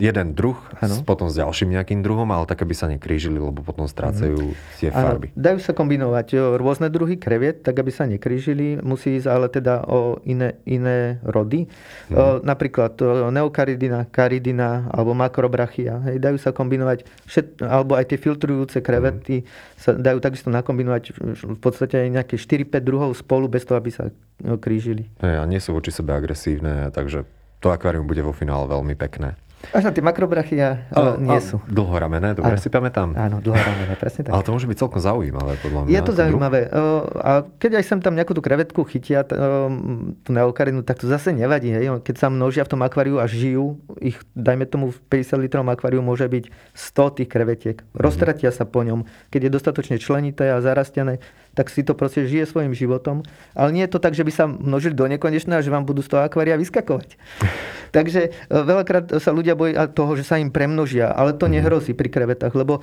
jeden 0.00 0.32
druh, 0.32 0.56
ano. 0.80 1.04
potom 1.04 1.28
s 1.28 1.36
ďalším 1.36 1.76
nejakým 1.76 2.00
druhom, 2.00 2.26
ale 2.32 2.48
tak, 2.48 2.64
aby 2.64 2.72
sa 2.72 2.88
nekrížili, 2.88 3.36
lebo 3.36 3.60
potom 3.60 3.84
strácajú 3.84 4.50
mm. 4.50 4.56
tie 4.80 4.88
farby. 4.88 5.28
Ano. 5.30 5.36
Dajú 5.36 5.58
sa 5.60 5.72
kombinovať 5.76 6.56
rôzne 6.56 6.88
druhy 6.88 7.20
kreviet, 7.20 7.60
tak 7.60 7.76
aby 7.76 7.92
sa 7.92 8.08
nekrížili. 8.08 8.80
Musí 8.80 9.20
ísť 9.20 9.28
ale 9.28 9.46
teda 9.52 9.84
o 9.84 10.16
iné, 10.24 10.56
iné 10.64 11.20
rody. 11.20 11.68
Mm. 12.08 12.14
O, 12.16 12.22
napríklad 12.40 12.96
neokaridina, 13.30 14.08
karidina 14.08 14.88
alebo 14.88 15.12
makrobrachia. 15.12 16.00
Hej, 16.08 16.16
dajú 16.18 16.38
sa 16.40 16.56
kombinovať, 16.56 17.04
všet, 17.28 17.60
alebo 17.60 18.00
aj 18.00 18.08
tie 18.08 18.18
filtrujúce 18.18 18.80
krevety 18.80 19.44
mm. 19.44 19.46
sa 19.76 19.92
dajú 19.92 20.18
takisto 20.24 20.48
nakombinovať 20.48 21.02
v 21.44 21.60
podstate 21.60 22.00
aj 22.00 22.08
nejaké 22.08 22.34
4-5 22.40 22.80
druhov 22.80 23.12
spolu, 23.12 23.52
bez 23.52 23.68
toho, 23.68 23.76
aby 23.76 23.92
sa 23.92 24.08
krížili. 24.40 25.12
Hej, 25.20 25.36
a 25.36 25.44
nie 25.44 25.60
sú 25.60 25.76
voči 25.76 25.92
sebe 25.92 26.16
agresívne, 26.16 26.88
takže 26.88 27.28
to 27.60 27.68
akvárium 27.68 28.08
bude 28.08 28.24
vo 28.24 28.32
finále 28.32 28.64
veľmi 28.64 28.96
pekné. 28.96 29.36
Až 29.70 29.86
na 29.86 29.92
tie 29.92 30.00
makrobrachia 30.00 30.88
ale 30.88 31.20
nie 31.20 31.36
a 31.36 31.44
sú. 31.44 31.60
Dlhoramené, 31.68 32.32
dobre 32.32 32.56
áno. 32.56 32.62
si 32.64 32.72
pamätám. 32.72 33.12
Áno, 33.12 33.44
dlhoramené, 33.44 33.92
presne 34.00 34.24
tak. 34.24 34.32
Ale 34.32 34.42
to 34.42 34.56
môže 34.56 34.64
byť 34.64 34.78
celkom 34.80 35.00
zaujímavé, 35.04 35.60
podľa 35.60 35.80
mňa. 35.84 35.90
Je 35.92 36.00
to 36.00 36.12
zaujímavé. 36.16 36.60
Druh? 36.72 37.04
A 37.20 37.30
keď 37.60 37.70
aj 37.78 37.84
sem 37.84 38.00
tam 38.00 38.16
nejakú 38.16 38.32
tú 38.32 38.40
krevetku 38.40 38.80
chytia, 38.88 39.22
tú 39.28 40.30
neokarinu, 40.32 40.80
tak 40.80 40.98
to 40.98 41.06
zase 41.06 41.36
nevadí. 41.36 41.70
Hej? 41.76 42.00
Keď 42.00 42.14
sa 42.16 42.32
množia 42.32 42.64
v 42.64 42.72
tom 42.72 42.80
akváriu 42.80 43.20
a 43.20 43.28
žijú, 43.28 43.78
ich, 44.00 44.16
dajme 44.32 44.64
tomu 44.64 44.96
v 44.96 44.98
50 45.12 45.44
litrovom 45.44 45.68
akváriu 45.68 46.00
môže 46.00 46.24
byť 46.24 46.48
100 46.72 47.16
tých 47.20 47.28
krevetiek. 47.28 47.76
Mhm. 47.84 48.00
Roztratia 48.00 48.50
sa 48.50 48.64
po 48.64 48.80
ňom. 48.80 49.04
Keď 49.28 49.40
je 49.46 49.50
dostatočne 49.52 49.96
členité 50.00 50.50
a 50.50 50.64
zarastené, 50.64 51.20
tak 51.54 51.68
si 51.68 51.82
to 51.82 51.98
proste 51.98 52.26
žije 52.26 52.46
svojim 52.46 52.72
životom. 52.72 53.26
Ale 53.54 53.74
nie 53.74 53.84
je 53.86 53.92
to 53.92 54.02
tak, 54.02 54.14
že 54.14 54.22
by 54.22 54.32
sa 54.32 54.44
množili 54.46 54.94
do 54.94 55.06
nekonečna 55.06 55.58
a 55.58 55.64
že 55.64 55.72
vám 55.72 55.86
budú 55.86 56.00
z 56.00 56.10
toho 56.14 56.22
akvária 56.22 56.54
vyskakovať. 56.56 57.16
Takže 57.96 58.20
e, 58.22 58.30
veľakrát 58.46 59.18
sa 59.18 59.34
ľudia 59.34 59.58
bojí 59.58 59.74
toho, 59.92 60.14
že 60.14 60.22
sa 60.22 60.38
im 60.38 60.54
premnožia, 60.54 61.10
ale 61.10 61.34
to 61.34 61.50
mhm. 61.50 61.58
nehrozí 61.58 61.92
pri 61.92 62.06
krevetách, 62.06 62.54
lebo 62.54 62.78
e, 62.78 62.82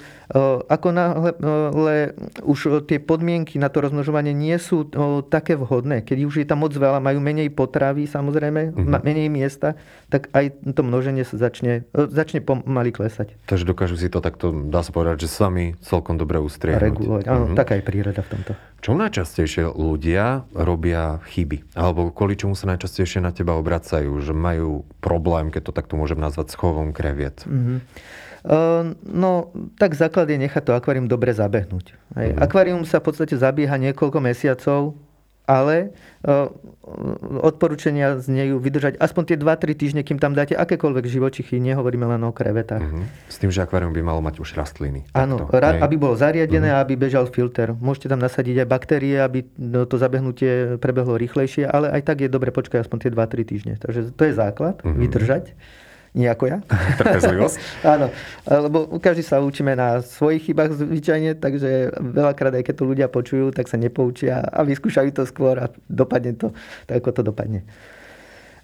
ako 0.68 0.88
náhle 0.92 2.12
už 2.44 2.84
tie 2.88 3.00
podmienky 3.00 3.56
na 3.56 3.72
to 3.72 3.80
rozmnožovanie 3.80 4.36
nie 4.36 4.56
sú 4.60 4.88
také 5.32 5.56
vhodné, 5.56 6.04
keď 6.04 6.18
už 6.28 6.34
je 6.44 6.48
tam 6.48 6.64
moc 6.64 6.76
veľa, 6.76 7.00
majú 7.00 7.20
menej 7.24 7.50
potravy 7.54 8.06
samozrejme, 8.06 8.76
mm-hmm. 8.76 9.04
menej 9.04 9.30
miesta, 9.32 9.80
tak 10.12 10.28
aj 10.36 10.60
to 10.76 10.82
množenie 10.84 11.24
sa 11.24 11.40
začne, 11.40 11.88
e, 11.96 12.02
začne 12.12 12.44
pomaly 12.44 12.92
klesať. 12.92 13.36
Takže 13.48 13.64
dokážu 13.64 13.96
si 13.96 14.12
to 14.12 14.20
takto, 14.20 14.52
dá 14.52 14.82
sa 14.84 14.92
povedať, 14.92 15.28
že 15.28 15.30
sami 15.32 15.78
celkom 15.80 16.20
dobre 16.20 16.42
ustriehnúť. 16.42 16.84
Regulovať, 16.84 17.24
áno, 17.30 17.46
mm-hmm. 17.48 17.60
taká 17.60 17.80
je 17.80 17.84
príroda 17.84 18.22
v 18.24 18.30
tomto. 18.36 18.52
Čo 18.78 18.94
najčastejšie 18.94 19.74
ľudia 19.74 20.46
robia 20.54 21.18
chyby? 21.34 21.74
Alebo 21.74 22.14
kvôli 22.14 22.38
čomu 22.38 22.54
sa 22.54 22.70
najčastejšie 22.70 23.26
na 23.26 23.34
teba 23.34 23.58
obracajú? 23.58 24.22
Že 24.22 24.38
majú 24.38 24.86
problém, 25.02 25.50
keď 25.50 25.62
to 25.70 25.72
takto 25.74 25.98
môžem 25.98 26.22
nazvať, 26.22 26.54
s 26.54 26.60
chovom 26.62 26.94
kreviet? 26.94 27.42
Mm-hmm. 27.50 27.80
No, 29.02 29.50
tak 29.82 29.98
základ 29.98 30.30
je 30.30 30.38
nechať 30.38 30.62
to 30.62 30.78
akvárium 30.78 31.10
dobre 31.10 31.34
zabehnúť. 31.34 31.98
Mm-hmm. 32.14 32.38
Akvárium 32.38 32.86
sa 32.86 33.02
v 33.02 33.10
podstate 33.10 33.34
zabíha 33.34 33.76
niekoľko 33.82 34.22
mesiacov 34.22 34.94
ale 35.48 35.96
e, 36.22 36.32
odporúčania 37.40 38.20
znejú 38.20 38.60
vydržať 38.60 39.00
aspoň 39.00 39.24
tie 39.34 39.38
2-3 39.40 39.80
týždne, 39.80 40.02
kým 40.04 40.20
tam 40.20 40.36
dáte 40.36 40.60
akékoľvek 40.60 41.08
živočichy, 41.08 41.60
nehovoríme 41.64 42.04
len 42.04 42.22
o 42.28 42.36
krevetách. 42.36 42.84
Uh-huh. 42.84 43.08
S 43.32 43.40
tým, 43.40 43.48
že 43.48 43.64
akvárium 43.64 43.96
by 43.96 44.04
malo 44.04 44.20
mať 44.20 44.44
už 44.44 44.60
rastliny. 44.60 45.08
Áno, 45.16 45.48
ra- 45.48 45.80
aby 45.80 45.96
bolo 45.96 46.20
zariadené, 46.20 46.76
uh-huh. 46.76 46.84
aby 46.84 47.00
bežal 47.00 47.32
filter. 47.32 47.72
Môžete 47.72 48.12
tam 48.12 48.20
nasadiť 48.20 48.64
aj 48.64 48.68
baktérie, 48.68 49.16
aby 49.24 49.48
to 49.88 49.96
zabehnutie 49.96 50.76
prebehlo 50.84 51.16
rýchlejšie, 51.16 51.64
ale 51.64 51.96
aj 51.96 52.04
tak 52.04 52.28
je 52.28 52.30
dobre 52.30 52.52
počkať 52.52 52.84
aspoň 52.84 53.08
tie 53.08 53.12
2-3 53.16 53.48
týždne. 53.48 53.74
Takže 53.80 54.12
to 54.12 54.24
je 54.28 54.34
základ, 54.36 54.84
uh-huh. 54.84 55.00
vydržať 55.00 55.56
nie 56.18 56.26
ako 56.26 56.50
ja. 56.50 56.58
Trpezlivosť. 57.00 57.58
Áno, 57.94 58.10
lebo 58.50 58.98
každý 58.98 59.22
sa 59.22 59.38
učíme 59.38 59.78
na 59.78 60.02
svojich 60.02 60.50
chybách 60.50 60.74
zvyčajne, 60.82 61.38
takže 61.38 61.94
veľakrát 62.02 62.58
aj 62.58 62.66
keď 62.66 62.76
to 62.76 62.90
ľudia 62.90 63.08
počujú, 63.08 63.54
tak 63.54 63.70
sa 63.70 63.78
nepoučia 63.78 64.42
a 64.42 64.66
vyskúšajú 64.66 65.14
to 65.14 65.24
skôr 65.30 65.62
a 65.62 65.70
dopadne 65.86 66.34
to 66.34 66.50
tak, 66.90 67.06
ako 67.06 67.22
to 67.22 67.22
dopadne. 67.22 67.62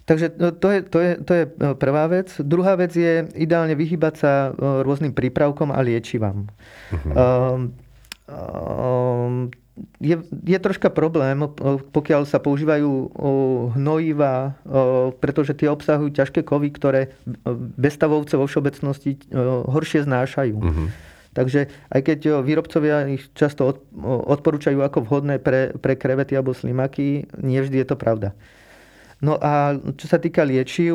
Takže 0.04 0.36
no, 0.36 0.52
to 0.52 0.68
je, 0.68 0.80
to, 0.84 0.98
je, 1.00 1.12
to 1.24 1.32
je 1.32 1.44
no, 1.56 1.72
prvá 1.80 2.04
vec. 2.12 2.28
Druhá 2.36 2.76
vec 2.76 2.92
je 2.92 3.24
ideálne 3.40 3.72
vyhybať 3.72 4.14
sa 4.20 4.52
no, 4.52 4.84
rôznym 4.84 5.16
prípravkom 5.16 5.72
a 5.72 5.80
liečivám. 5.80 6.44
Uh-huh. 6.92 7.08
Um, 7.16 7.60
um, 8.28 9.34
je, 9.98 10.16
je 10.30 10.58
troška 10.62 10.86
problém, 10.90 11.34
pokiaľ 11.90 12.30
sa 12.30 12.38
používajú 12.38 13.10
hnojiva, 13.74 14.54
pretože 15.18 15.58
tie 15.58 15.66
obsahujú 15.66 16.14
ťažké 16.14 16.46
kovy, 16.46 16.70
ktoré 16.70 17.14
bestavovce 17.74 18.38
vo 18.38 18.46
všeobecnosti 18.46 19.18
horšie 19.66 20.06
znášajú. 20.06 20.56
Uh-huh. 20.56 20.88
Takže 21.34 21.66
aj 21.90 22.00
keď 22.06 22.18
výrobcovia 22.46 23.10
ich 23.10 23.26
často 23.34 23.82
odporúčajú 24.30 24.78
ako 24.78 25.02
vhodné 25.02 25.42
pre, 25.42 25.74
pre 25.74 25.98
krevety 25.98 26.38
alebo 26.38 26.54
slimaky, 26.54 27.26
nie 27.42 27.58
vždy 27.58 27.82
je 27.82 27.88
to 27.90 27.98
pravda. 27.98 28.38
No 29.18 29.42
a 29.42 29.74
čo 29.98 30.06
sa 30.06 30.22
týka 30.22 30.46
liečiv, 30.46 30.94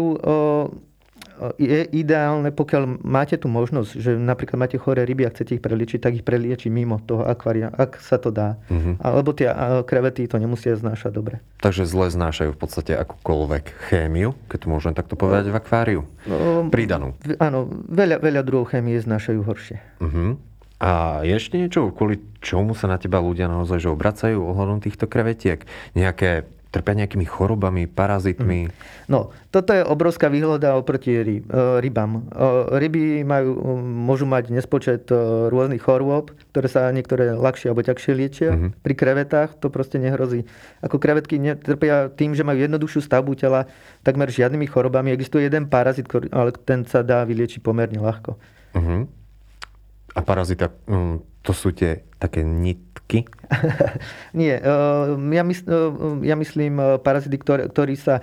je 1.56 1.88
ideálne, 1.96 2.52
pokiaľ 2.52 3.04
máte 3.04 3.40
tu 3.40 3.48
možnosť, 3.48 3.92
že 3.96 4.12
napríklad 4.20 4.60
máte 4.60 4.78
choré 4.78 5.08
ryby 5.08 5.28
a 5.28 5.34
chcete 5.34 5.58
ich 5.58 5.64
preliečiť, 5.64 6.00
tak 6.04 6.20
ich 6.20 6.26
preliečiť 6.28 6.68
mimo 6.68 7.00
toho 7.00 7.24
akvária, 7.24 7.72
ak 7.72 8.04
sa 8.04 8.20
to 8.20 8.30
dá. 8.30 8.60
Uh-huh. 8.68 9.00
Alebo 9.00 9.32
tie 9.32 9.48
krevety 9.88 10.28
to 10.28 10.36
nemusia 10.36 10.76
znášať 10.76 11.12
dobre. 11.16 11.40
Takže 11.64 11.88
zle 11.88 12.12
znášajú 12.12 12.52
v 12.56 12.60
podstate 12.60 12.92
akúkoľvek 12.96 13.66
chémiu, 13.92 14.36
keď 14.52 14.58
to 14.64 14.68
môžem 14.68 14.94
takto 14.96 15.16
povedať, 15.16 15.52
v 15.52 15.56
akváriu? 15.56 16.02
No, 16.28 16.68
Pridanú. 16.68 17.16
Áno, 17.40 17.72
veľa, 17.88 18.20
veľa 18.20 18.42
druhov 18.44 18.76
chémie 18.76 19.00
znášajú 19.00 19.40
horšie. 19.44 19.78
Uh-huh. 20.04 20.36
A 20.80 21.24
ešte 21.28 21.60
niečo, 21.60 21.92
kvôli 21.92 22.24
čomu 22.40 22.72
sa 22.72 22.88
na 22.88 22.96
teba 22.96 23.20
ľudia 23.20 23.52
naozaj 23.52 23.84
že 23.84 23.92
obracajú 23.92 24.40
ohľadom 24.40 24.80
týchto 24.80 25.12
krevetiek? 25.12 25.68
Nejaké 25.92 26.48
trpia 26.70 26.94
nejakými 26.94 27.26
chorobami, 27.26 27.90
parazitmi? 27.90 28.70
No, 29.10 29.34
toto 29.50 29.74
je 29.74 29.82
obrovská 29.82 30.30
výhoda 30.30 30.78
oproti 30.78 31.18
ryb, 31.18 31.50
e, 31.50 31.82
rybám. 31.82 32.12
E, 32.14 32.78
ryby 32.78 33.26
majú, 33.26 33.58
môžu 33.82 34.30
mať 34.30 34.54
nespočet 34.54 35.10
e, 35.10 35.18
rôznych 35.50 35.82
chorôb, 35.82 36.30
ktoré 36.54 36.70
sa 36.70 36.94
niektoré 36.94 37.34
ľahšie 37.34 37.74
alebo 37.74 37.82
ťažšie 37.82 38.14
liečia. 38.14 38.50
Mm-hmm. 38.54 38.72
Pri 38.86 38.94
krevetách 38.94 39.58
to 39.58 39.74
proste 39.74 39.98
nehrozí. 39.98 40.46
Ako 40.86 41.02
krevetky 41.02 41.42
netrpia 41.42 42.14
tým, 42.14 42.38
že 42.38 42.46
majú 42.46 42.62
jednoduchšiu 42.62 43.02
stavbu 43.02 43.34
tela, 43.34 43.66
takmer 44.06 44.30
žiadnymi 44.30 44.70
chorobami. 44.70 45.10
Existuje 45.10 45.50
jeden 45.50 45.66
parazit, 45.74 46.06
ale 46.30 46.54
ten 46.54 46.86
sa 46.86 47.02
dá 47.02 47.26
vyliečiť 47.26 47.66
pomerne 47.66 47.98
ľahko. 47.98 48.38
Mm-hmm. 48.78 49.02
A 50.14 50.20
parazita, 50.22 50.70
mm, 50.86 51.42
to 51.42 51.52
sú 51.58 51.74
tie 51.74 52.06
také 52.22 52.46
nitky? 53.10 53.26
Nie, 54.40 54.62
ja, 55.34 55.44
mysl, 55.44 55.66
ja 56.22 56.36
myslím 56.38 57.02
parazity, 57.02 57.42
ktorý, 57.42 57.66
ktorý 57.74 57.96
sa 57.98 58.22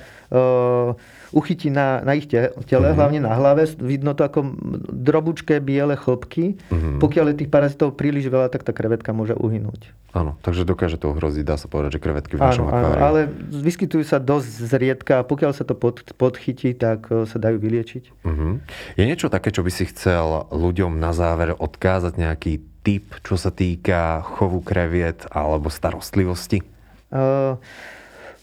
uchytí 1.35 1.69
na, 1.69 2.01
na 2.07 2.15
ich 2.15 2.31
tele, 2.31 2.55
uh-huh. 2.55 2.95
hlavne 2.95 3.19
na 3.27 3.35
hlave. 3.35 3.67
Vidno 3.83 4.15
to 4.15 4.23
ako 4.23 4.55
drobučké 4.87 5.59
biele 5.59 5.99
chlopky. 5.99 6.55
Uh-huh. 6.71 7.03
Pokiaľ 7.03 7.35
je 7.35 7.39
tých 7.43 7.51
parazitov 7.51 7.99
príliš 7.99 8.31
veľa, 8.31 8.49
tak 8.55 8.63
tá 8.63 8.71
krevetka 8.71 9.11
môže 9.11 9.35
uhynúť. 9.35 9.91
Áno, 10.17 10.39
takže 10.41 10.65
dokáže 10.65 10.97
to 10.97 11.13
ohroziť, 11.13 11.45
dá 11.45 11.61
sa 11.61 11.69
povedať, 11.69 12.01
že 12.01 12.01
krevetky 12.01 12.41
v 12.41 12.41
našom 12.41 12.73
áno, 12.73 12.97
ale 12.97 13.29
vyskytujú 13.53 14.01
sa 14.01 14.17
dosť 14.17 14.65
zriedka 14.65 15.21
a 15.21 15.27
pokiaľ 15.29 15.53
sa 15.53 15.69
to 15.69 15.77
pod, 15.77 16.09
podchytí, 16.17 16.73
tak 16.73 17.05
sa 17.29 17.37
dajú 17.37 17.61
vyliečiť. 17.61 18.25
Uh-huh. 18.25 18.57
Je 18.97 19.05
niečo 19.05 19.29
také, 19.29 19.53
čo 19.53 19.61
by 19.61 19.69
si 19.69 19.85
chcel 19.93 20.49
ľuďom 20.49 20.97
na 20.97 21.13
záver 21.13 21.53
odkázať 21.53 22.17
nejaký 22.17 22.65
tip, 22.87 23.19
čo 23.27 23.35
sa 23.35 23.51
týka 23.51 24.23
chovu 24.23 24.63
kreviet 24.63 25.27
alebo 25.35 25.67
starostlivosti? 25.67 26.63
Uh, 27.11 27.59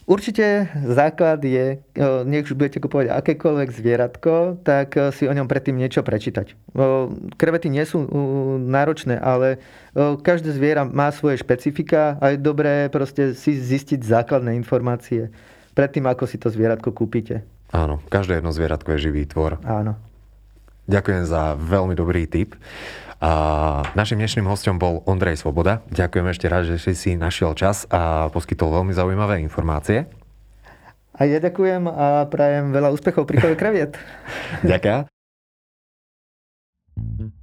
Určite 0.04 0.68
základ 0.84 1.40
je, 1.48 1.80
nech 2.28 2.44
už 2.44 2.60
budete 2.60 2.84
kupovať 2.84 3.08
akékoľvek 3.24 3.70
zvieratko, 3.72 4.60
tak 4.60 5.00
si 5.16 5.24
o 5.24 5.32
ňom 5.32 5.48
predtým 5.48 5.80
niečo 5.80 6.04
prečítať. 6.04 6.60
Krevety 7.40 7.72
nie 7.72 7.88
sú 7.88 8.04
náročné, 8.60 9.16
ale 9.16 9.64
každé 9.96 10.60
zviera 10.60 10.84
má 10.84 11.08
svoje 11.16 11.40
špecifika 11.40 12.20
a 12.20 12.36
je 12.36 12.38
dobré 12.44 12.92
proste 12.92 13.32
si 13.32 13.56
zistiť 13.56 14.04
základné 14.04 14.60
informácie 14.60 15.32
predtým, 15.72 16.04
ako 16.04 16.28
si 16.28 16.36
to 16.36 16.52
zvieratko 16.52 16.92
kúpite. 16.92 17.48
Áno, 17.72 18.04
každé 18.12 18.44
jedno 18.44 18.52
zvieratko 18.52 19.00
je 19.00 19.08
živý 19.08 19.24
tvor. 19.24 19.64
Áno. 19.64 19.96
Ďakujem 20.88 21.24
za 21.24 21.56
veľmi 21.56 21.96
dobrý 21.96 22.28
tip. 22.28 22.60
A 23.24 23.32
našim 23.96 24.20
dnešným 24.20 24.44
hostom 24.52 24.76
bol 24.76 25.00
Ondrej 25.08 25.40
Svoboda. 25.40 25.80
Ďakujem 25.96 26.28
ešte 26.28 26.52
raz, 26.52 26.68
že 26.68 26.92
si 26.92 27.16
našiel 27.16 27.56
čas 27.56 27.88
a 27.88 28.28
poskytol 28.36 28.84
veľmi 28.84 28.92
zaujímavé 28.92 29.40
informácie. 29.40 30.12
A 31.16 31.24
ja 31.24 31.40
ďakujem 31.40 31.88
a 31.88 32.28
prajem 32.28 32.76
veľa 32.76 32.92
úspechov 32.92 33.24
pri 33.24 33.38
chove 33.40 33.56
kreviet. 33.56 33.96
Ďakujem. 34.66 35.08